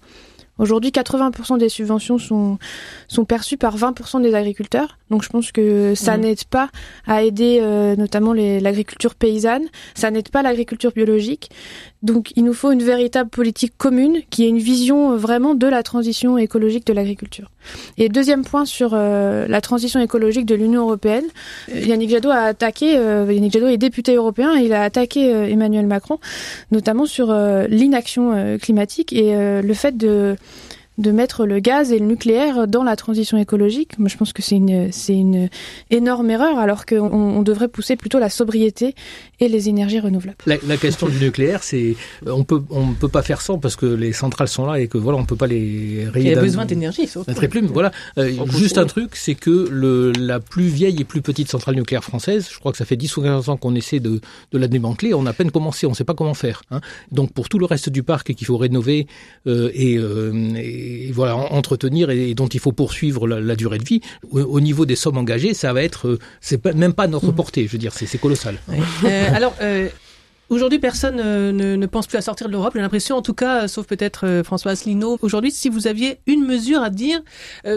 Aujourd'hui, 0.59 0.91
80% 0.91 1.57
des 1.57 1.69
subventions 1.69 2.19
sont, 2.19 2.59
sont 3.07 3.25
perçues 3.25 3.57
par 3.57 3.75
20% 3.75 4.21
des 4.21 4.35
agriculteurs. 4.35 4.99
Donc 5.09 5.23
je 5.23 5.29
pense 5.29 5.51
que 5.51 5.95
ça 5.95 6.15
mmh. 6.15 6.21
n'aide 6.21 6.43
pas 6.45 6.69
à 7.07 7.23
aider 7.23 7.59
euh, 7.61 7.95
notamment 7.95 8.33
l'agriculture 8.33 9.15
paysanne, 9.15 9.63
ça 9.95 10.11
n'aide 10.11 10.29
pas 10.29 10.43
l'agriculture 10.43 10.91
biologique. 10.91 11.49
Donc 12.03 12.33
il 12.35 12.43
nous 12.43 12.53
faut 12.53 12.71
une 12.71 12.83
véritable 12.83 13.31
politique 13.31 13.73
commune 13.77 14.21
qui 14.29 14.45
ait 14.45 14.49
une 14.49 14.59
vision 14.59 15.13
euh, 15.13 15.17
vraiment 15.17 15.55
de 15.55 15.67
la 15.67 15.81
transition 15.81 16.37
écologique 16.37 16.85
de 16.85 16.93
l'agriculture. 16.93 17.49
Et 17.97 18.09
deuxième 18.09 18.43
point 18.43 18.65
sur 18.65 18.91
euh, 18.93 19.47
la 19.47 19.61
transition 19.61 19.99
écologique 19.99 20.45
de 20.45 20.55
l'Union 20.55 20.81
européenne, 20.83 21.25
Yannick 21.73 22.09
Jadot 22.09 22.29
a 22.29 22.41
attaqué, 22.41 22.93
Yannick 22.93 23.53
Jadot 23.53 23.67
est 23.67 23.77
député 23.77 24.15
européen, 24.15 24.55
il 24.55 24.73
a 24.73 24.83
attaqué 24.83 25.29
Emmanuel 25.29 25.87
Macron, 25.87 26.19
notamment 26.71 27.05
sur 27.05 27.33
l'inaction 27.69 28.57
climatique 28.59 29.13
et 29.13 29.35
le 29.35 29.73
fait 29.73 29.95
de 29.97 30.35
de 30.97 31.11
mettre 31.11 31.45
le 31.45 31.59
gaz 31.59 31.91
et 31.91 31.99
le 31.99 32.05
nucléaire 32.05 32.67
dans 32.67 32.83
la 32.83 32.95
transition 32.95 33.37
écologique. 33.37 33.97
Moi, 33.97 34.09
je 34.09 34.17
pense 34.17 34.33
que 34.33 34.41
c'est 34.41 34.55
une, 34.55 34.91
c'est 34.91 35.15
une 35.15 35.49
énorme 35.89 36.29
erreur, 36.29 36.59
alors 36.59 36.85
qu'on 36.85 37.11
on 37.11 37.41
devrait 37.41 37.67
pousser 37.67 37.95
plutôt 37.95 38.19
la 38.19 38.29
sobriété 38.29 38.95
et 39.39 39.47
les 39.47 39.69
énergies 39.69 39.99
renouvelables. 39.99 40.37
La, 40.45 40.77
question 40.77 41.07
du 41.07 41.17
nucléaire, 41.17 41.63
c'est 41.63 41.95
on 42.25 42.43
peut 42.43 42.61
on 42.69 42.93
peut 42.93 43.07
pas 43.07 43.21
faire 43.21 43.41
sans 43.41 43.57
parce 43.57 43.75
que 43.75 43.85
les 43.85 44.13
centrales 44.13 44.47
sont 44.47 44.65
là 44.65 44.79
et 44.79 44.87
que 44.87 44.97
voilà, 44.97 45.17
on 45.17 45.25
peut 45.25 45.35
pas 45.35 45.47
les 45.47 46.07
rayer. 46.09 46.31
Il 46.31 46.35
y 46.35 46.37
a 46.37 46.41
besoin 46.41 46.65
d'énergie, 46.65 47.07
surtout. 47.07 47.33
Très 47.33 47.47
plume. 47.47 47.67
Voilà. 47.67 47.91
Euh, 48.17 48.31
juste 48.57 48.77
un 48.77 48.85
truc, 48.85 49.15
c'est 49.15 49.35
que 49.35 49.67
le, 49.69 50.11
la 50.11 50.39
plus 50.39 50.67
vieille 50.67 50.99
et 50.99 51.03
plus 51.03 51.21
petite 51.21 51.49
centrale 51.49 51.75
nucléaire 51.75 52.03
française, 52.03 52.47
je 52.51 52.59
crois 52.59 52.71
que 52.71 52.77
ça 52.77 52.85
fait 52.85 52.95
10 52.95 53.17
ou 53.17 53.21
15 53.21 53.49
ans 53.49 53.57
qu'on 53.57 53.75
essaie 53.75 53.99
de, 53.99 54.21
de 54.51 54.57
la 54.57 54.67
démanteler, 54.67 55.13
on 55.13 55.25
a 55.25 55.33
à 55.33 55.35
peine 55.35 55.51
commencé, 55.51 55.87
on 55.87 55.91
ne 55.91 55.95
sait 55.95 56.03
pas 56.03 56.13
comment 56.13 56.35
faire. 56.35 56.61
Hein. 56.69 56.79
Donc 57.11 57.33
pour 57.33 57.49
tout 57.49 57.57
le 57.57 57.65
reste 57.65 57.89
du 57.89 58.03
parc 58.03 58.33
qu'il 58.33 58.45
faut 58.45 58.57
rénover 58.57 59.07
euh, 59.47 59.71
et, 59.73 59.97
euh, 59.97 60.53
et 60.55 60.82
et 60.83 61.11
voilà 61.11 61.35
entretenir 61.35 62.09
et, 62.09 62.33
dont 62.33 62.47
il 62.47 62.59
faut 62.59 62.71
poursuivre 62.71 63.27
la, 63.27 63.55
durée 63.55 63.77
de 63.77 63.85
vie. 63.85 64.01
Au, 64.31 64.59
niveau 64.59 64.85
des 64.85 64.95
sommes 64.95 65.17
engagées, 65.17 65.53
ça 65.53 65.73
va 65.73 65.83
être, 65.83 66.07
euh, 66.07 66.19
c'est 66.41 66.63
même 66.73 66.93
pas 66.93 67.07
notre 67.07 67.27
mmh. 67.27 67.35
portée. 67.35 67.67
Je 67.67 67.71
veux 67.71 67.77
dire, 67.77 67.93
c'est 67.93 68.17
colossal. 68.17 68.57
Euh, 69.03 69.29
alors. 69.33 69.55
Euh, 70.51 70.55
Aujourd'hui, 70.55 70.79
personne 70.79 71.15
ne, 71.15 71.51
ne, 71.75 71.85
pense 71.85 72.07
plus 72.07 72.17
à 72.17 72.21
sortir 72.21 72.47
de 72.47 72.51
l'Europe. 72.51 72.73
J'ai 72.75 72.81
l'impression, 72.81 73.15
en 73.17 73.21
tout 73.21 73.33
cas, 73.33 73.67
sauf 73.67 73.87
peut-être 73.87 74.25
euh, 74.25 74.43
François 74.43 74.71
Asselineau. 74.71 75.17
Aujourd'hui, 75.21 75.51
si 75.51 75.69
vous 75.69 75.87
aviez 75.87 76.19
une 76.27 76.45
mesure 76.45 76.81
à 76.81 76.89
dire 76.89 77.21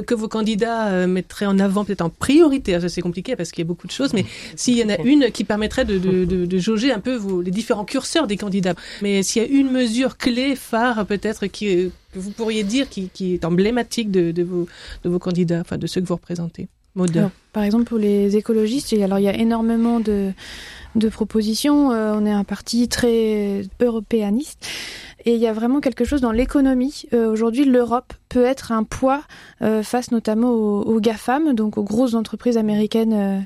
que 0.06 0.14
vos 0.14 0.28
candidats 0.28 1.06
mettraient 1.06 1.46
en 1.46 1.58
avant, 1.58 1.84
peut-être 1.84 2.02
en 2.02 2.10
priorité, 2.10 2.78
c'est 2.88 3.00
compliqué 3.00 3.36
parce 3.36 3.50
qu'il 3.50 3.62
y 3.62 3.66
a 3.66 3.68
beaucoup 3.68 3.86
de 3.86 3.92
choses, 3.92 4.12
mais 4.12 4.24
s'il 4.56 4.76
y 4.76 4.84
en 4.84 4.88
a 4.88 5.00
une 5.02 5.30
qui 5.30 5.44
permettrait 5.44 5.84
de, 5.84 5.98
de, 5.98 6.24
de, 6.24 6.46
de 6.46 6.58
jauger 6.58 6.92
un 6.92 7.00
peu 7.00 7.14
vos, 7.14 7.42
les 7.42 7.50
différents 7.50 7.84
curseurs 7.84 8.26
des 8.26 8.36
candidats. 8.36 8.74
Mais 9.02 9.22
s'il 9.22 9.42
y 9.42 9.44
a 9.44 9.48
une 9.48 9.70
mesure 9.70 10.16
clé, 10.16 10.56
phare, 10.56 11.06
peut-être, 11.06 11.46
qui 11.46 11.90
que 12.12 12.18
vous 12.18 12.30
pourriez 12.30 12.64
dire 12.64 12.88
qui, 12.88 13.10
qui 13.12 13.34
est 13.34 13.44
emblématique 13.44 14.10
de, 14.10 14.30
de, 14.30 14.42
vos, 14.42 14.66
de 15.04 15.08
vos 15.08 15.18
candidats, 15.18 15.60
enfin 15.60 15.78
de 15.78 15.86
ceux 15.86 16.00
que 16.00 16.06
vous 16.06 16.14
représentez 16.14 16.68
alors, 16.98 17.30
Par 17.52 17.62
exemple, 17.62 17.84
pour 17.84 17.98
les 17.98 18.36
écologistes, 18.36 18.92
alors 18.94 19.18
il 19.18 19.24
y 19.24 19.28
a 19.28 19.36
énormément 19.36 20.00
de, 20.00 20.32
de 20.96 21.08
propositions. 21.08 21.92
Euh, 21.92 22.14
on 22.14 22.26
est 22.26 22.32
un 22.32 22.44
parti 22.44 22.88
très 22.88 23.62
européaniste. 23.80 24.66
Et 25.28 25.34
il 25.34 25.40
y 25.40 25.48
a 25.48 25.52
vraiment 25.52 25.80
quelque 25.80 26.04
chose 26.04 26.20
dans 26.20 26.30
l'économie. 26.30 27.02
Euh, 27.12 27.28
aujourd'hui, 27.28 27.64
l'Europe 27.64 28.12
peut 28.28 28.44
être 28.44 28.70
un 28.70 28.84
poids 28.84 29.22
euh, 29.60 29.82
face 29.82 30.12
notamment 30.12 30.52
aux, 30.52 31.00
GAFAM, 31.00 31.52
donc 31.52 31.78
aux 31.78 31.82
grosses 31.82 32.14
entreprises 32.14 32.56
américaines. 32.56 33.12
Euh. 33.12 33.40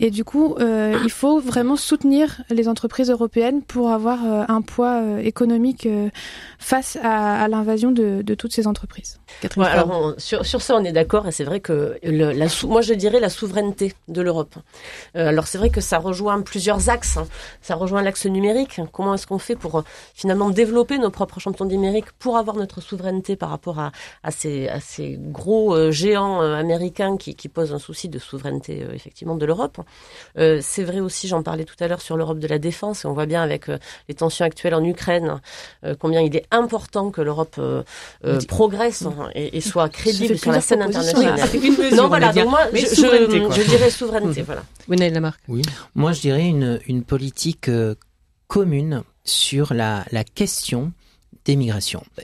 et 0.00 0.10
du 0.10 0.24
coup, 0.24 0.56
il 0.58 1.10
faut 1.10 1.38
vraiment 1.38 1.76
soutenir 1.76 2.40
les 2.48 2.66
entreprises 2.66 3.10
européennes 3.10 3.60
pour 3.60 3.90
avoir 3.90 4.20
un 4.24 4.62
poids 4.62 5.02
économique 5.22 5.86
face 6.58 6.96
à, 7.02 7.46
l'invasion 7.48 7.90
de, 7.92 8.34
toutes 8.34 8.52
ces 8.52 8.66
entreprises. 8.66 9.18
alors 9.56 10.14
sur, 10.16 10.46
sur, 10.46 10.62
ça, 10.62 10.76
on 10.76 10.84
est 10.84 10.92
d'accord, 10.92 11.28
et 11.28 11.32
c'est 11.32 11.44
vrai 11.44 11.60
que 11.60 11.98
le, 12.02 12.32
la 12.32 12.46
moi 12.66 12.80
je 12.80 12.94
dirais 12.94 13.20
la 13.20 13.28
souveraineté 13.28 13.92
de 14.08 14.22
l'Europe. 14.22 14.54
alors 15.14 15.46
c'est 15.46 15.58
vrai 15.58 15.70
que 15.70 15.80
ça 15.80 15.98
rejoint 15.98 16.40
plusieurs 16.40 16.88
axes. 16.88 17.18
Hein. 17.18 17.26
Ça 17.60 17.74
rejoint 17.74 18.02
l'axe 18.02 18.24
numérique. 18.26 18.80
Comment 18.92 19.14
est-ce 19.14 19.26
qu'on 19.26 19.38
fait 19.38 19.56
pour 19.56 19.84
finalement 20.14 20.50
développer 20.50 20.98
nos 20.98 21.10
propre 21.18 21.40
champion 21.40 21.64
numérique 21.64 22.12
pour 22.20 22.36
avoir 22.36 22.54
notre 22.54 22.80
souveraineté 22.80 23.34
par 23.34 23.50
rapport 23.50 23.80
à, 23.80 23.90
à, 24.22 24.30
ces, 24.30 24.68
à 24.68 24.78
ces 24.78 25.18
gros 25.18 25.74
euh, 25.74 25.90
géants 25.90 26.40
euh, 26.40 26.54
américains 26.54 27.16
qui, 27.16 27.34
qui, 27.34 27.48
posent 27.48 27.72
un 27.72 27.80
souci 27.80 28.08
de 28.08 28.20
souveraineté 28.20 28.84
euh, 28.84 28.94
effectivement 28.94 29.34
de 29.34 29.44
l'Europe. 29.44 29.78
c'est 30.36 30.84
vrai 30.84 31.00
aussi, 31.00 31.26
j'en 31.26 31.42
parlais 31.42 31.64
tout 31.64 31.74
à 31.80 31.88
l'heure 31.88 32.00
sur 32.00 32.16
l'Europe 32.16 32.38
de 32.38 32.46
la 32.46 32.60
défense, 32.60 33.04
et 33.04 33.08
on 33.08 33.14
voit 33.14 33.26
bien 33.26 33.42
avec 33.42 33.66
les 34.08 34.14
tensions 34.14 34.44
actuelles 34.44 34.74
en 34.74 34.84
Ukraine 34.84 35.40
combien 35.98 36.20
il 36.20 36.36
est 36.36 36.46
important 36.52 37.10
que 37.10 37.20
l'Europe 37.20 37.60
progresse 38.46 39.02
hein, 39.02 39.30
et, 39.34 39.60
soit 39.60 39.88
crédible 39.88 40.38
sur 40.38 40.52
la 40.52 40.60
scène 40.60 40.82
internationale. 40.82 41.40
non, 41.96 42.06
voilà, 42.06 42.32
donc 42.32 42.48
moi, 42.48 42.60
je, 42.72 42.78
je, 42.78 43.68
dirais 43.68 43.90
souveraineté. 43.90 44.42
voilà. 44.42 44.62
Oui. 45.48 45.62
Moi, 45.94 46.12
je 46.12 46.20
dirais 46.20 46.46
une, 46.46 46.78
une 46.86 47.02
politique 47.02 47.70
commune 48.46 49.02
sur 49.24 49.74
la, 49.74 50.04
la 50.12 50.24
question 50.24 50.92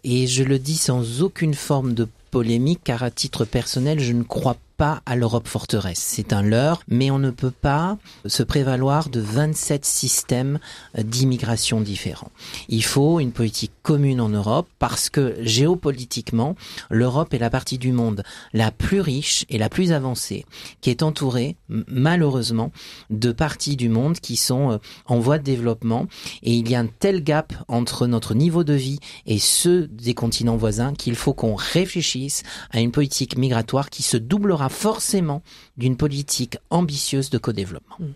Et 0.05 0.27
je 0.27 0.43
le 0.43 0.59
dis 0.59 0.77
sans 0.77 1.23
aucune 1.23 1.55
forme 1.55 1.95
de 1.95 2.07
polémique, 2.31 2.81
car 2.85 3.03
à 3.03 3.11
titre 3.11 3.45
personnel, 3.45 4.01
je 4.01 4.13
ne 4.13 4.23
crois 4.23 4.57
pas 4.77 5.03
à 5.07 5.17
l'Europe 5.17 5.49
forteresse. 5.49 5.99
C'est 5.99 6.33
un 6.33 6.43
leurre, 6.43 6.83
mais 6.89 7.11
on 7.11 7.19
ne 7.19 7.31
peut 7.31 7.51
pas 7.51 7.99
se 8.27 8.43
prévaloir 8.43 9.09
de 9.09 9.21
27 9.21 9.85
systèmes 9.85 10.59
d'immigration 10.97 11.81
différents. 11.81 12.31
Il 12.69 12.85
faut 12.85 13.21
une 13.21 13.33
politique 13.33 13.73
commune 13.83 14.21
en 14.21 14.29
Europe 14.29 14.69
parce 14.79 15.11
que 15.11 15.37
géopolitiquement, 15.41 16.57
l'Europe 16.91 17.35
est 17.35 17.39
la 17.39 17.51
partie 17.51 17.79
du 17.79 17.93
monde 17.93 18.23
la 18.53 18.71
plus 18.71 19.01
riche 19.01 19.45
et 19.49 19.59
la 19.59 19.69
plus 19.69 19.93
avancée 19.93 20.45
qui 20.81 20.91
est 20.91 21.03
entourée, 21.03 21.57
malheureusement, 21.69 22.73
de 23.11 23.33
parties 23.33 23.77
du 23.77 23.89
monde 23.89 24.19
qui 24.21 24.37
sont 24.37 24.73
euh, 24.73 24.79
en 25.07 25.19
voie 25.19 25.39
de 25.39 25.45
développement 25.45 26.07
et 26.43 26.53
il 26.55 26.69
y 26.69 26.75
a 26.75 26.81
un 26.81 26.87
tel 26.87 27.23
gap 27.23 27.53
entre 27.69 28.07
notre 28.07 28.35
niveau 28.35 28.65
de 28.65 28.75
vie 28.75 28.99
et 29.27 29.39
ceux 29.39 29.87
des 29.89 30.15
continents 30.15 30.57
voisins 30.57 30.95
qu'il 30.95 31.15
faut 31.15 31.35
qu'on 31.35 31.55
réfléchisse 31.55 32.43
à 32.71 32.81
une 32.81 32.93
politique 32.93 33.37
migratoire 33.37 33.91
qui 33.91 34.03
se 34.03 34.17
doublera 34.17 34.64
forcément 34.69 35.43
d'une 35.77 35.97
politique 35.97 36.59
ambitieuse 36.71 37.31
de 37.31 37.39
co-développement. 37.39 37.97
Hmm. 37.99 38.13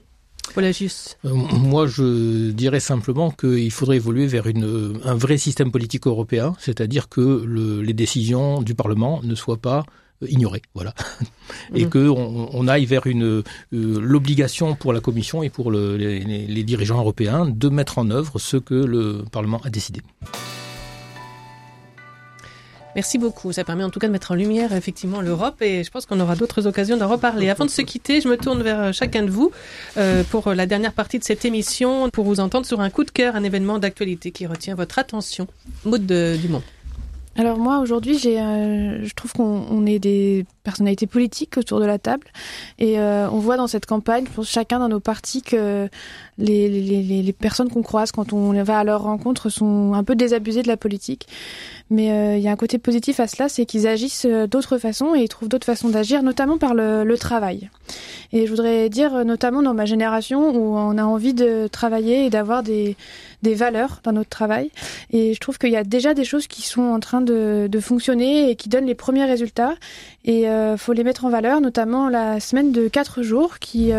Voilà, 0.55 0.73
juste. 0.73 1.19
Euh, 1.25 1.35
moi, 1.35 1.87
je 1.87 2.51
dirais 2.51 2.81
simplement 2.81 3.31
qu'il 3.31 3.71
faudrait 3.71 3.97
évoluer 3.97 4.27
vers 4.27 4.47
une, 4.47 4.99
un 5.05 5.15
vrai 5.15 5.37
système 5.37 5.71
politique 5.71 6.07
européen, 6.07 6.55
c'est-à-dire 6.59 7.09
que 7.09 7.45
le, 7.45 7.83
les 7.83 7.93
décisions 7.93 8.63
du 8.63 8.75
Parlement 8.75 9.21
ne 9.23 9.35
soient 9.35 9.59
pas 9.59 9.85
euh, 10.23 10.27
ignorées, 10.29 10.63
voilà, 10.75 10.95
et 11.75 11.85
hmm. 11.85 11.91
que 11.91 12.09
on, 12.09 12.67
aille 12.67 12.87
vers 12.87 13.07
une 13.07 13.25
euh, 13.25 13.43
l'obligation 13.73 14.75
pour 14.75 14.93
la 14.93 15.01
Commission 15.01 15.43
et 15.43 15.51
pour 15.51 15.71
le, 15.71 15.97
les, 15.97 16.21
les 16.21 16.63
dirigeants 16.65 16.99
européens 16.99 17.47
de 17.47 17.69
mettre 17.69 17.99
en 17.99 18.11
œuvre 18.11 18.39
ce 18.39 18.57
que 18.57 18.75
le 18.75 19.25
Parlement 19.31 19.61
a 19.65 19.71
décidé. 19.71 20.01
Merci 22.99 23.17
beaucoup. 23.17 23.53
Ça 23.53 23.63
permet 23.63 23.85
en 23.85 23.91
tout 23.91 24.01
cas 24.01 24.09
de 24.09 24.13
mettre 24.13 24.33
en 24.33 24.35
lumière 24.35 24.73
effectivement 24.73 25.21
l'Europe 25.21 25.63
et 25.63 25.85
je 25.85 25.91
pense 25.93 26.05
qu'on 26.05 26.19
aura 26.19 26.35
d'autres 26.35 26.67
occasions 26.67 26.97
d'en 26.97 27.07
reparler. 27.07 27.49
Avant 27.49 27.65
de 27.65 27.71
se 27.71 27.81
quitter, 27.81 28.21
je 28.21 28.27
me 28.27 28.37
tourne 28.37 28.61
vers 28.61 28.81
euh, 28.81 28.93
chacun 28.93 29.23
de 29.23 29.31
vous 29.31 29.53
euh, 29.97 30.25
pour 30.25 30.53
la 30.53 30.67
dernière 30.67 30.93
partie 30.93 31.21
de 31.21 31.23
cette 31.23 31.45
émission 31.45 32.11
pour 32.11 32.25
vous 32.25 32.41
entendre 32.41 32.67
sur 32.67 32.81
un 32.81 32.91
coup 32.91 33.05
de 33.05 33.13
cœur, 33.13 33.37
un 33.37 33.45
événement 33.45 33.79
d'actualité 33.79 34.33
qui 34.33 34.49
retient 34.49 34.75
votre 34.75 34.99
attention. 34.99 35.47
Maud 35.85 36.07
du 36.07 36.49
Monde. 36.49 36.63
Alors 37.37 37.57
moi 37.57 37.79
aujourd'hui, 37.79 38.19
j'ai, 38.19 38.41
euh, 38.41 39.05
je 39.05 39.15
trouve 39.15 39.33
qu'on 39.33 39.87
est 39.87 40.01
des 40.01 40.45
personnalités 40.65 41.07
politiques 41.07 41.57
autour 41.57 41.79
de 41.79 41.85
la 41.85 42.01
table 42.01 42.27
et 42.81 42.99
on 42.99 43.39
voit 43.39 43.57
dans 43.57 43.69
cette 43.69 43.87
campagne, 43.87 44.25
pour 44.25 44.45
chacun 44.45 44.81
dans 44.81 44.89
nos 44.89 44.99
partis, 44.99 45.43
que 45.43 45.89
les, 46.39 46.69
les, 46.69 47.23
les 47.23 47.33
personnes 47.33 47.69
qu'on 47.69 47.83
croise 47.83 48.13
quand 48.13 48.33
on 48.33 48.63
va 48.63 48.79
à 48.79 48.85
leur 48.85 49.03
rencontre 49.03 49.49
sont 49.49 49.93
un 49.95 50.05
peu 50.05 50.15
désabusées 50.15 50.63
de 50.63 50.69
la 50.69 50.77
politique. 50.77 51.27
Mais 51.91 52.13
euh, 52.13 52.37
il 52.37 52.43
y 52.43 52.49
a 52.49 52.53
un 52.53 52.57
côté 52.57 52.77
positif 52.79 53.19
à 53.19 53.27
cela, 53.27 53.49
c'est 53.49 53.65
qu'ils 53.65 53.87
agissent 53.87 54.27
euh, 54.29 54.47
d'autres 54.47 54.77
façons 54.77 55.15
et 55.15 55.21
ils 55.21 55.29
trouvent 55.29 55.49
d'autres 55.49 55.65
façons 55.65 55.89
d'agir, 55.89 56.23
notamment 56.23 56.59
par 56.59 56.75
le, 56.75 57.03
le, 57.03 57.19
travail. 57.19 57.71
Et 58.33 58.45
je 58.45 58.51
voudrais 58.51 58.91
dire, 58.91 59.15
euh, 59.15 59.25
notamment 59.25 59.63
dans 59.63 59.73
ma 59.73 59.87
génération, 59.87 60.51
où 60.51 60.77
on 60.77 60.99
a 60.99 61.05
envie 61.05 61.33
de 61.33 61.67
travailler 61.67 62.27
et 62.27 62.31
d'avoir 62.31 62.63
des, 62.63 62.95
des 63.43 63.55
valeurs 63.55 64.01
dans 64.05 64.13
notre 64.13 64.29
travail. 64.29 64.71
Et 65.13 65.33
je 65.33 65.41
trouve 65.41 65.57
qu'il 65.57 65.71
y 65.71 65.77
a 65.77 65.85
déjà 65.85 66.13
des 66.13 66.25
choses 66.25 66.47
qui 66.47 66.61
sont 66.61 66.83
en 66.83 67.01
train 67.01 67.23
de, 67.23 67.69
de 67.71 67.81
fonctionner 67.81 68.51
et 68.51 68.57
qui 68.57 68.69
donnent 68.69 68.87
les 68.87 68.95
premiers 68.95 69.25
résultats. 69.25 69.75
Et 70.27 70.43
il 70.43 70.75
faut 70.77 70.93
les 70.93 71.05
mettre 71.05 71.25
en 71.25 71.31
valeur, 71.31 71.63
notamment 71.63 72.11
la 72.11 72.39
semaine 72.39 72.71
de 72.71 72.89
quatre 72.89 73.23
jours 73.23 73.59
qui 73.59 73.93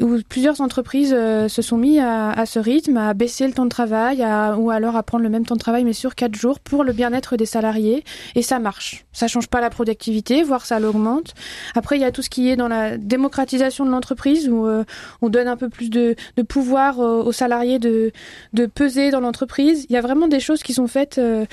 où 0.00 0.18
plusieurs 0.28 0.60
entreprises 0.60 1.14
euh, 1.16 1.48
se 1.48 1.62
sont 1.62 1.76
mis 1.76 1.98
à, 1.98 2.30
à, 2.30 2.46
ce 2.46 2.58
rythme, 2.58 2.96
à 2.96 3.14
baisser 3.14 3.46
le 3.46 3.52
temps 3.52 3.64
de 3.64 3.70
travail, 3.70 4.22
à, 4.22 4.56
ou 4.56 4.70
alors 4.70 4.96
à 4.96 5.02
prendre 5.02 5.24
le 5.24 5.30
même 5.30 5.44
temps 5.44 5.56
de 5.56 5.60
travail 5.60 5.84
mais 5.84 5.92
sur 5.92 6.14
quatre 6.14 6.34
jours 6.34 6.60
pour 6.60 6.84
le 6.84 6.92
bien-être 6.92 7.36
des 7.36 7.46
salariés. 7.46 8.04
Et 8.34 8.42
ça 8.42 8.58
marche. 8.58 9.06
Ça 9.12 9.26
change 9.26 9.48
pas 9.48 9.60
la 9.60 9.70
productivité, 9.70 10.42
voire 10.42 10.66
ça 10.66 10.78
l'augmente. 10.78 11.34
Après, 11.74 11.96
il 11.96 12.02
y 12.02 12.04
a 12.04 12.12
tout 12.12 12.22
ce 12.22 12.30
qui 12.30 12.48
est 12.48 12.56
dans 12.56 12.68
la 12.68 12.96
démocratisation 12.96 13.84
de 13.84 13.90
l'entreprise 13.90 14.48
où 14.48 14.66
euh, 14.66 14.84
on 15.20 15.28
donne 15.28 15.48
un 15.48 15.56
peu 15.56 15.68
plus 15.68 15.90
de, 15.90 16.14
de 16.36 16.42
pouvoir 16.42 16.98
aux 16.98 17.32
salariés 17.32 17.78
de, 17.78 18.12
de 18.52 18.66
peser 18.66 19.10
dans 19.10 19.20
l'entreprise. 19.20 19.86
Il 19.88 19.94
y 19.94 19.96
a 19.96 20.00
vraiment 20.00 20.28
des 20.28 20.40
choses 20.40 20.62
qui 20.62 20.74
sont 20.74 20.86
faites. 20.86 21.18
Euh, 21.18 21.44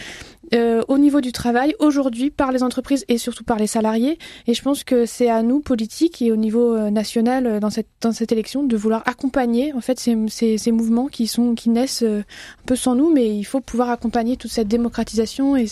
euh, 0.55 0.81
au 0.87 0.97
niveau 0.97 1.21
du 1.21 1.31
travail 1.31 1.75
aujourd'hui 1.79 2.29
par 2.31 2.51
les 2.51 2.63
entreprises 2.63 3.05
et 3.07 3.17
surtout 3.17 3.43
par 3.43 3.57
les 3.57 3.67
salariés. 3.67 4.17
Et 4.47 4.53
je 4.53 4.61
pense 4.61 4.83
que 4.83 5.05
c'est 5.05 5.29
à 5.29 5.43
nous, 5.43 5.59
politiques 5.59 6.21
et 6.21 6.31
au 6.31 6.35
niveau 6.35 6.75
euh, 6.75 6.89
national 6.89 7.47
euh, 7.47 7.59
dans 7.59 7.69
cette, 7.69 7.87
dans 8.01 8.11
cette 8.11 8.31
élection, 8.31 8.63
de 8.63 8.77
vouloir 8.77 9.03
accompagner 9.05 9.73
en 9.73 9.81
fait 9.81 9.99
ces, 9.99 10.15
ces, 10.29 10.57
ces 10.57 10.71
mouvements 10.71 11.07
qui, 11.07 11.27
sont, 11.27 11.55
qui 11.55 11.69
naissent 11.69 12.03
un 12.03 12.23
peu 12.65 12.75
sans 12.75 12.95
nous, 12.95 13.13
mais 13.13 13.35
il 13.35 13.43
faut 13.43 13.61
pouvoir 13.61 13.89
accompagner 13.89 14.37
toute 14.37 14.51
cette 14.51 14.67
démocratisation 14.67 15.55
et, 15.57 15.65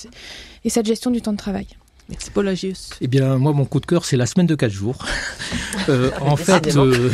et 0.64 0.70
cette 0.70 0.86
gestion 0.86 1.12
du 1.12 1.22
temps 1.22 1.34
de 1.34 1.38
travail. 1.38 1.68
Merci 2.10 2.32
Paul 2.32 2.48
Agius. 2.48 2.90
Eh 3.02 3.08
bien, 3.08 3.38
moi, 3.38 3.54
mon 3.54 3.66
coup 3.66 3.80
de 3.80 3.86
cœur, 3.86 4.04
c'est 4.04 4.18
la 4.18 4.26
semaine 4.26 4.46
de 4.46 4.56
4 4.56 4.72
jours. 4.72 5.06
euh, 5.90 6.12
en, 6.20 6.36
fait, 6.36 6.76
euh, 6.76 7.10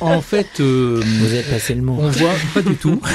en 0.00 0.20
fait, 0.20 0.60
euh, 0.60 1.00
vous 1.02 1.26
avez 1.26 1.42
passé 1.42 1.74
le 1.74 1.82
mot. 1.82 1.96
On 1.98 2.10
voit 2.10 2.34
pas 2.52 2.62
du 2.62 2.76
tout. 2.76 3.00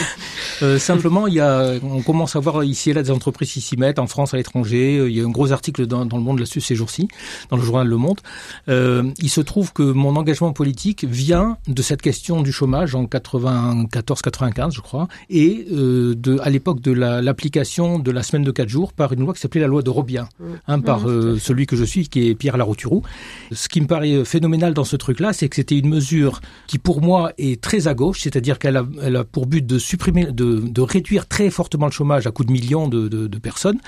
Euh, 0.63 0.79
simplement, 0.79 1.27
il 1.27 1.33
y 1.33 1.39
a, 1.39 1.73
on 1.83 2.01
commence 2.01 2.35
à 2.35 2.39
voir 2.39 2.63
ici 2.63 2.91
et 2.91 2.93
là 2.93 3.03
des 3.03 3.11
entreprises 3.11 3.51
qui 3.51 3.61
s'y 3.61 3.77
mettent, 3.77 3.99
en 3.99 4.07
France, 4.07 4.33
à 4.33 4.37
l'étranger. 4.37 5.03
Il 5.07 5.15
y 5.15 5.21
a 5.21 5.25
un 5.25 5.29
gros 5.29 5.51
article 5.51 5.87
dans, 5.87 6.05
dans 6.05 6.17
le 6.17 6.23
Monde 6.23 6.39
là-dessus 6.39 6.61
ces 6.61 6.75
jours-ci, 6.75 7.07
dans 7.49 7.57
le 7.57 7.63
journal 7.63 7.87
Le 7.87 7.97
Monde. 7.97 8.19
il 8.67 9.29
se 9.29 9.41
trouve 9.41 9.73
que 9.73 9.83
mon 9.83 10.15
engagement 10.15 10.53
politique 10.53 11.05
vient 11.05 11.57
de 11.67 11.81
cette 11.81 12.01
question 12.01 12.41
du 12.41 12.51
chômage 12.51 12.95
en 12.95 13.05
94-95, 13.05 14.71
je 14.73 14.81
crois, 14.81 15.07
et 15.29 15.65
de, 15.69 16.39
à 16.41 16.49
l'époque 16.49 16.81
de 16.81 16.91
l'application 16.91 17.99
de 17.99 18.11
la 18.11 18.23
semaine 18.23 18.43
de 18.43 18.51
4 18.51 18.69
jours 18.69 18.93
par 18.93 19.13
une 19.13 19.21
loi 19.21 19.33
qui 19.33 19.41
s'appelait 19.41 19.61
la 19.61 19.67
loi 19.67 19.81
de 19.81 19.89
Robien, 19.89 20.27
mmh. 20.39 20.45
hein, 20.67 20.79
par 20.79 21.01
mmh. 21.01 21.09
Euh, 21.11 21.37
celui 21.37 21.65
que 21.65 21.75
je 21.75 21.83
suis, 21.83 22.07
qui 22.07 22.27
est 22.27 22.35
Pierre 22.35 22.57
Larouturou. 22.57 23.03
Ce 23.51 23.67
qui 23.67 23.81
me 23.81 23.87
paraît 23.87 24.23
phénoménal 24.23 24.73
dans 24.73 24.83
ce 24.83 24.95
truc-là, 24.95 25.33
c'est 25.33 25.49
que 25.49 25.55
c'était 25.55 25.77
une 25.77 25.89
mesure 25.89 26.41
qui, 26.67 26.77
pour 26.77 27.01
moi, 27.01 27.31
est 27.37 27.61
très 27.61 27.87
à 27.87 27.93
gauche, 27.93 28.21
c'est-à-dire 28.21 28.59
qu'elle 28.59 28.77
a, 28.77 28.85
elle 29.01 29.15
a 29.15 29.23
pour 29.23 29.45
but 29.45 29.65
de 29.65 29.77
supprimer, 29.77 30.25
de, 30.31 30.50
de, 30.51 30.81
réduire 30.81 31.27
très 31.27 31.49
fortement 31.49 31.85
le 31.85 31.91
chômage 31.91 32.27
à 32.27 32.31
coup 32.31 32.43
de 32.43 32.51
millions 32.51 32.87
de, 32.87 33.37
personnes. 33.37 33.79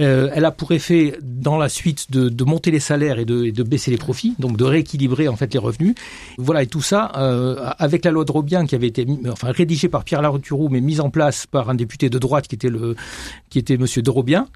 Euh, 0.00 0.30
elle 0.34 0.44
a 0.44 0.50
pour 0.50 0.72
effet, 0.72 1.16
dans 1.22 1.58
la 1.58 1.68
suite, 1.68 2.10
de, 2.10 2.44
monter 2.44 2.70
les 2.70 2.80
salaires 2.80 3.18
et 3.18 3.24
de, 3.24 3.44
et 3.44 3.52
de, 3.52 3.62
baisser 3.62 3.90
les 3.90 3.96
profits, 3.96 4.34
donc 4.38 4.56
de 4.56 4.64
rééquilibrer 4.64 5.28
en 5.28 5.36
fait 5.36 5.52
les 5.52 5.58
revenus. 5.58 5.94
Voilà, 6.38 6.62
et 6.62 6.66
tout 6.66 6.82
ça 6.82 7.12
euh, 7.16 7.70
avec 7.78 8.04
la 8.04 8.10
loi 8.10 8.24
de 8.24 8.32
Robien 8.32 8.66
qui 8.66 8.74
avait 8.74 8.88
été, 8.88 9.06
enfin 9.30 9.50
rédigée 9.50 9.88
par 9.88 10.04
Pierre 10.04 10.22
Larouturou, 10.22 10.68
mais 10.68 10.80
mise 10.80 11.00
en 11.00 11.10
place 11.10 11.46
par 11.46 11.70
un 11.70 11.74
député 11.74 12.10
de 12.10 12.18
droite 12.18 12.48
qui 12.48 12.54
était 12.54 12.68
le, 12.68 12.96
qui 13.50 13.58
était 13.58 13.76
Monsieur 13.76 14.02
de 14.02 14.10
Robien. 14.10 14.46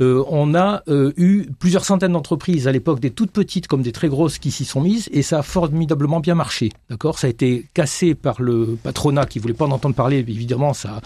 Euh, 0.00 0.24
on 0.28 0.54
a 0.54 0.82
euh, 0.88 1.12
eu 1.16 1.46
plusieurs 1.58 1.84
centaines 1.84 2.12
d'entreprises 2.12 2.68
à 2.68 2.72
l'époque, 2.72 3.00
des 3.00 3.10
toutes 3.10 3.30
petites 3.30 3.66
comme 3.66 3.82
des 3.82 3.92
très 3.92 4.08
grosses, 4.08 4.38
qui 4.38 4.50
s'y 4.50 4.64
sont 4.64 4.80
mises, 4.80 5.08
et 5.12 5.22
ça 5.22 5.40
a 5.40 5.42
formidablement 5.42 6.20
bien 6.20 6.34
marché. 6.34 6.70
D'accord, 6.88 7.18
ça 7.18 7.26
a 7.26 7.30
été 7.30 7.66
cassé 7.74 8.14
par 8.14 8.40
le 8.40 8.78
patronat 8.82 9.26
qui 9.26 9.38
voulait 9.38 9.54
pas 9.54 9.66
en 9.66 9.72
entendre 9.72 9.94
parler. 9.94 10.18
Évidemment, 10.18 10.72
ça, 10.72 11.00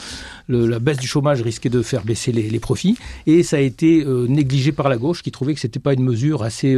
le, 0.46 0.66
la 0.66 0.78
baisse 0.78 0.98
du 0.98 1.06
chômage 1.06 1.42
risquait 1.42 1.70
de 1.70 1.82
faire 1.82 2.04
baisser 2.04 2.32
les, 2.32 2.50
les 2.50 2.60
profits, 2.60 2.96
et 3.26 3.42
ça 3.42 3.56
a 3.56 3.60
été 3.60 4.04
euh, 4.04 4.26
négligé 4.28 4.72
par 4.72 4.88
la 4.88 4.96
gauche 4.96 5.22
qui 5.22 5.30
trouvait 5.30 5.54
que 5.54 5.60
c'était 5.60 5.80
pas 5.80 5.94
une 5.94 6.04
mesure 6.04 6.42
assez 6.42 6.76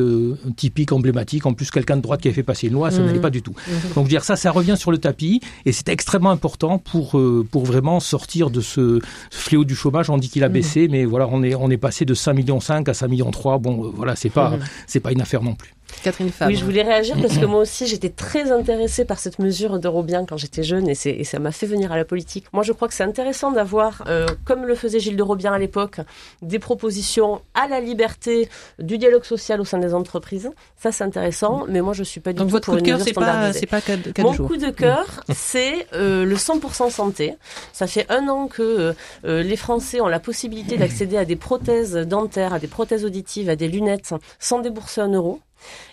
typique, 0.57 0.93
emblématique. 0.93 1.47
En 1.47 1.55
plus, 1.55 1.71
quelqu'un 1.71 1.97
de 1.97 2.03
droite 2.03 2.21
qui 2.21 2.29
avait 2.29 2.35
fait 2.35 2.43
passer 2.43 2.69
une 2.69 2.75
loi, 2.75 2.91
ça 2.91 3.01
mmh. 3.01 3.07
n'allait 3.07 3.21
pas 3.21 3.31
du 3.31 3.43
tout. 3.43 3.55
Mmh. 3.67 3.95
Donc, 3.95 4.09
dire 4.09 4.25
ça, 4.25 4.37
ça 4.37 4.51
revient 4.51 4.77
sur 4.79 4.91
le 4.91 4.99
tapis, 4.99 5.41
et 5.67 5.73
c'est 5.73 5.89
extrêmement 5.89 6.31
important 6.31 6.79
pour 6.79 7.21
pour 7.51 7.65
vraiment 7.65 8.01
sortir 8.01 8.51
de 8.51 8.61
ce 8.61 9.01
fléau 9.31 9.65
du 9.65 9.75
chômage. 9.75 10.11
On 10.11 10.19
dit 10.19 10.29
qu'il 10.29 10.45
a 10.45 10.49
mmh. 10.49 10.53
baissé, 10.53 10.89
mais 10.89 11.05
voilà, 11.05 11.29
on 11.31 11.43
est 11.43 11.55
on 11.55 11.71
est 11.71 11.77
passé 11.77 12.04
de 12.05 12.15
5 12.15 12.33
millions 12.35 12.61
5 12.61 12.89
à 12.89 12.95
5 12.95 13.09
millions 13.09 13.31
3. 13.31 13.59
Bon, 13.59 13.93
voilà, 13.95 14.17
c'est 14.17 14.31
pas 14.31 14.53
c'est 14.87 15.01
pas 15.01 15.13
une 15.13 15.21
affaire 15.21 15.43
non 15.43 15.55
plus. 15.55 15.75
Catherine 16.03 16.31
Fabre. 16.31 16.51
Oui, 16.51 16.57
je 16.57 16.65
voulais 16.65 16.83
réagir 16.83 17.17
parce 17.21 17.39
que 17.39 17.45
moi 17.45 17.61
aussi 17.61 17.87
j'étais 17.87 18.11
très 18.11 18.51
intéressée 18.51 19.05
par 19.05 19.19
cette 19.19 19.39
mesure 19.39 19.79
de 19.79 19.89
Robien 19.89 20.25
quand 20.27 20.37
j'étais 20.37 20.63
jeune 20.63 20.89
et, 20.89 20.97
et 21.05 21.25
ça 21.25 21.39
m'a 21.39 21.53
fait 21.53 21.67
venir 21.67 21.93
à 21.93 21.97
la 21.97 22.05
politique. 22.05 22.47
Moi 22.53 22.63
je 22.63 22.73
crois 22.73 22.89
que 22.89 22.95
c'est 22.95 23.05
intéressant 23.05 23.53
d'avoir, 23.53 24.05
euh, 24.09 24.27
comme 24.45 24.65
le 24.65 24.75
faisait 24.75 25.01
Gilles 25.01 25.17
de 25.17 25.23
Robien 25.23 25.53
à 25.53 25.59
l'époque, 25.59 26.01
des 26.43 26.59
propositions 26.59 27.41
à 27.55 27.69
la 27.69 27.81
liberté 27.81 28.49
du 28.79 28.99
dialogue 28.99 29.25
social 29.25 29.61
au 29.61 29.65
sein 29.65 29.79
des 29.79 29.95
entreprises. 29.95 30.51
Ça 30.77 30.93
c'est 30.93 31.05
intéressant, 31.05 31.65
mais 31.69 31.81
moi 31.81 31.93
je 31.93 32.03
suis 32.03 32.21
pas 32.21 32.33
du 32.33 32.39
Donc 32.39 32.49
tout 32.49 32.53
votre 32.53 32.67
pour 32.67 32.75
coup 32.75 32.81
de 32.81 32.87
cœur, 32.87 33.01
c'est 33.01 33.13
pas, 33.13 33.53
c'est 33.53 33.67
pas 33.67 33.81
Mon 34.19 34.37
coup 34.37 34.57
de 34.57 34.71
cœur, 34.71 35.23
c'est 35.35 35.87
euh, 35.95 36.25
le 36.25 36.37
100% 36.37 36.91
santé. 36.91 37.35
Ça 37.73 37.87
fait 37.87 38.07
un 38.11 38.29
an 38.29 38.49
que 38.49 38.95
euh, 39.25 39.43
les 39.43 39.57
Français 39.57 40.01
ont 40.01 40.09
la 40.09 40.21
possibilité 40.21 40.77
d'accéder 40.77 41.17
à 41.17 41.25
des 41.25 41.37
prothèses 41.37 41.95
dentaires, 41.95 42.55
à 42.55 42.59
des 42.59 42.67
prothèses 42.67 43.05
auditives, 43.05 43.49
à 43.49 43.57
des 43.57 43.69
lunettes 43.69 44.15
sans 44.39 44.61
débourser 44.61 45.01
un 45.01 45.13
euro. 45.13 45.41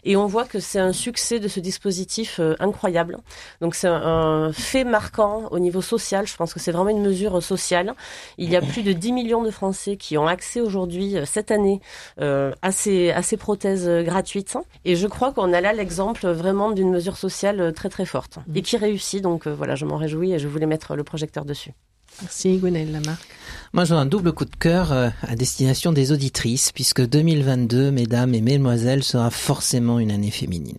Et 0.03 0.15
on 0.15 0.25
voit 0.25 0.45
que 0.45 0.59
c'est 0.59 0.79
un 0.79 0.93
succès 0.93 1.39
de 1.39 1.47
ce 1.47 1.59
dispositif 1.59 2.39
euh, 2.39 2.55
incroyable. 2.59 3.17
Donc 3.61 3.75
c'est 3.75 3.87
un, 3.87 4.01
un, 4.01 4.53
fait 4.53 4.83
marquant 4.83 5.47
au 5.51 5.59
niveau 5.59 5.81
social. 5.81 6.27
Je 6.27 6.35
pense 6.35 6.53
que 6.53 6.59
c'est 6.59 6.71
vraiment 6.71 6.89
une 6.89 7.01
mesure 7.01 7.41
sociale. 7.41 7.93
Il 8.37 8.49
y 8.49 8.55
a 8.55 8.61
plus 8.61 8.83
de 8.83 8.93
10 8.93 9.13
millions 9.13 9.43
de 9.43 9.51
Français 9.51 9.97
qui 9.97 10.17
ont 10.17 10.27
accès 10.27 10.61
aujourd'hui, 10.61 11.17
euh, 11.17 11.25
cette 11.25 11.51
année, 11.51 11.81
euh, 12.19 12.51
à, 12.61 12.71
ces, 12.71 13.11
à 13.11 13.21
ces 13.21 13.37
prothèses 13.37 13.87
euh, 13.87 14.03
gratuites. 14.03 14.57
Et 14.85 14.95
je 14.95 15.07
crois 15.07 15.31
qu'on 15.31 15.53
a 15.53 15.61
là 15.61 15.73
l'exemple 15.73 16.27
vraiment 16.27 16.71
d'une 16.71 16.89
mesure 16.89 17.17
sociale 17.17 17.73
très 17.73 17.89
très 17.89 18.05
forte 18.05 18.39
et 18.53 18.61
qui 18.61 18.77
réussit. 18.77 19.21
Donc 19.21 19.47
voilà, 19.47 19.75
je 19.75 19.85
m'en 19.85 19.97
réjouis 19.97 20.33
et 20.33 20.39
je 20.39 20.47
voulais 20.47 20.65
mettre 20.65 20.95
le 20.95 21.03
projecteur 21.03 21.45
dessus. 21.45 21.73
Merci 22.21 22.57
Gwenaëlle 22.57 22.91
Lamarck. 22.91 23.27
Moi, 23.73 23.85
j'ai 23.85 23.93
un 23.93 24.05
double 24.05 24.33
coup 24.33 24.43
de 24.43 24.55
cœur 24.55 24.91
euh, 24.91 25.09
à 25.21 25.37
destination 25.37 25.93
des 25.93 26.11
auditrices, 26.11 26.73
puisque 26.73 27.07
2022, 27.07 27.89
mesdames 27.89 28.35
et 28.35 28.41
mesdemoiselles, 28.41 29.01
sera 29.01 29.29
forcément 29.29 29.99
une 29.99 30.11
année 30.11 30.29
féminine. 30.29 30.77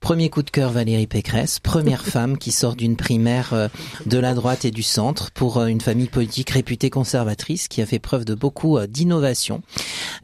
Premier 0.00 0.30
coup 0.30 0.42
de 0.42 0.48
cœur, 0.48 0.72
Valérie 0.72 1.06
Pécresse, 1.06 1.58
première 1.58 2.04
femme 2.06 2.38
qui 2.38 2.50
sort 2.50 2.74
d'une 2.74 2.96
primaire 2.96 3.52
euh, 3.52 3.68
de 4.06 4.16
la 4.16 4.32
droite 4.32 4.64
et 4.64 4.70
du 4.70 4.82
centre 4.82 5.30
pour 5.32 5.58
euh, 5.58 5.66
une 5.66 5.82
famille 5.82 6.08
politique 6.08 6.48
réputée 6.48 6.88
conservatrice, 6.88 7.68
qui 7.68 7.82
a 7.82 7.86
fait 7.86 7.98
preuve 7.98 8.24
de 8.24 8.34
beaucoup 8.34 8.78
d'innovation, 8.86 9.60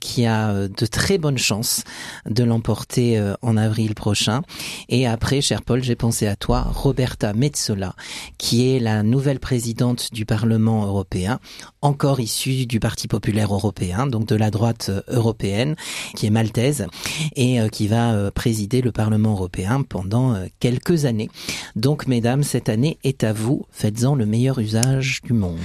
qui 0.00 0.24
a 0.24 0.68
de 0.68 0.87
très 0.87 1.18
bonnes 1.18 1.38
chances 1.38 1.84
de 2.24 2.42
l'emporter 2.42 3.20
en 3.42 3.56
avril 3.56 3.94
prochain. 3.94 4.42
Et 4.88 5.06
après, 5.06 5.40
cher 5.40 5.62
Paul, 5.62 5.82
j'ai 5.82 5.96
pensé 5.96 6.26
à 6.26 6.37
toi, 6.37 6.62
Roberta 6.62 7.32
Metsola, 7.34 7.94
qui 8.38 8.70
est 8.70 8.80
la 8.80 9.02
nouvelle 9.02 9.40
présidente 9.40 10.12
du 10.12 10.24
Parlement 10.38 10.87
européen, 10.87 11.40
encore 11.83 12.20
issue 12.20 12.66
du 12.66 12.79
Parti 12.79 13.09
populaire 13.09 13.53
européen, 13.53 14.07
donc 14.07 14.27
de 14.27 14.37
la 14.37 14.53
droite 14.53 14.87
euh, 14.88 15.03
européenne, 15.09 15.74
qui 16.14 16.27
est 16.27 16.31
maltaise 16.31 16.87
et 17.35 17.61
euh, 17.61 17.68
qui 17.68 17.88
va 17.88 18.12
euh, 18.12 18.31
présider 18.31 18.81
le 18.81 18.92
Parlement 18.92 19.33
européen 19.33 19.83
pendant 19.83 20.37
quelques 20.61 21.07
années. 21.07 21.29
Donc, 21.74 22.07
mesdames, 22.07 22.44
cette 22.44 22.68
année 22.68 22.98
est 23.03 23.24
à 23.24 23.33
vous. 23.33 23.66
Faites-en 23.72 24.14
le 24.14 24.27
meilleur 24.27 24.61
usage 24.61 25.22
du 25.24 25.33
monde. 25.33 25.59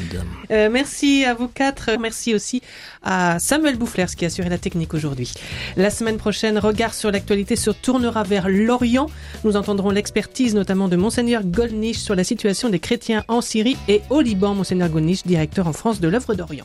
Euh, 0.50 0.70
merci 0.72 1.24
à 1.24 1.36
vous 1.36 1.48
quatre. 1.48 1.92
Merci 2.00 2.34
aussi 2.34 2.64
à 3.04 3.38
Samuel 3.38 3.78
Boufflers 3.78 4.16
qui 4.18 4.26
a 4.26 4.28
assuré 4.28 4.50
la 4.50 4.58
technique 4.58 4.96
aujourd'hui. 4.96 5.32
La 5.78 5.92
semaine 5.92 6.18
prochaine, 6.18 6.58
regard 6.58 6.96
sur 6.96 7.12
l'actualité 7.12 7.56
se 7.56 7.70
tournera 7.70 8.24
vers 8.24 8.50
l'Orient. 8.50 9.08
Nous 9.44 9.56
entendrons 9.56 9.92
l'expertise 9.92 10.56
notamment 10.56 10.88
de 10.88 10.96
Monseigneur 10.96 11.44
Golnisch 11.44 11.98
sur 11.98 12.16
la 12.16 12.24
situation 12.24 12.70
des 12.70 12.80
chrétiens 12.80 13.24
en 13.28 13.42
Syrie 13.42 13.78
et 13.88 14.02
au 14.10 14.22
Liban. 14.22 14.56
Monseigneur 14.64 14.88
Golnisch, 14.88 15.24
directeur 15.24 15.68
en 15.68 15.74
France 15.74 16.00
de 16.00 16.08
l'œuvre 16.08 16.36
d'Orient. 16.36 16.64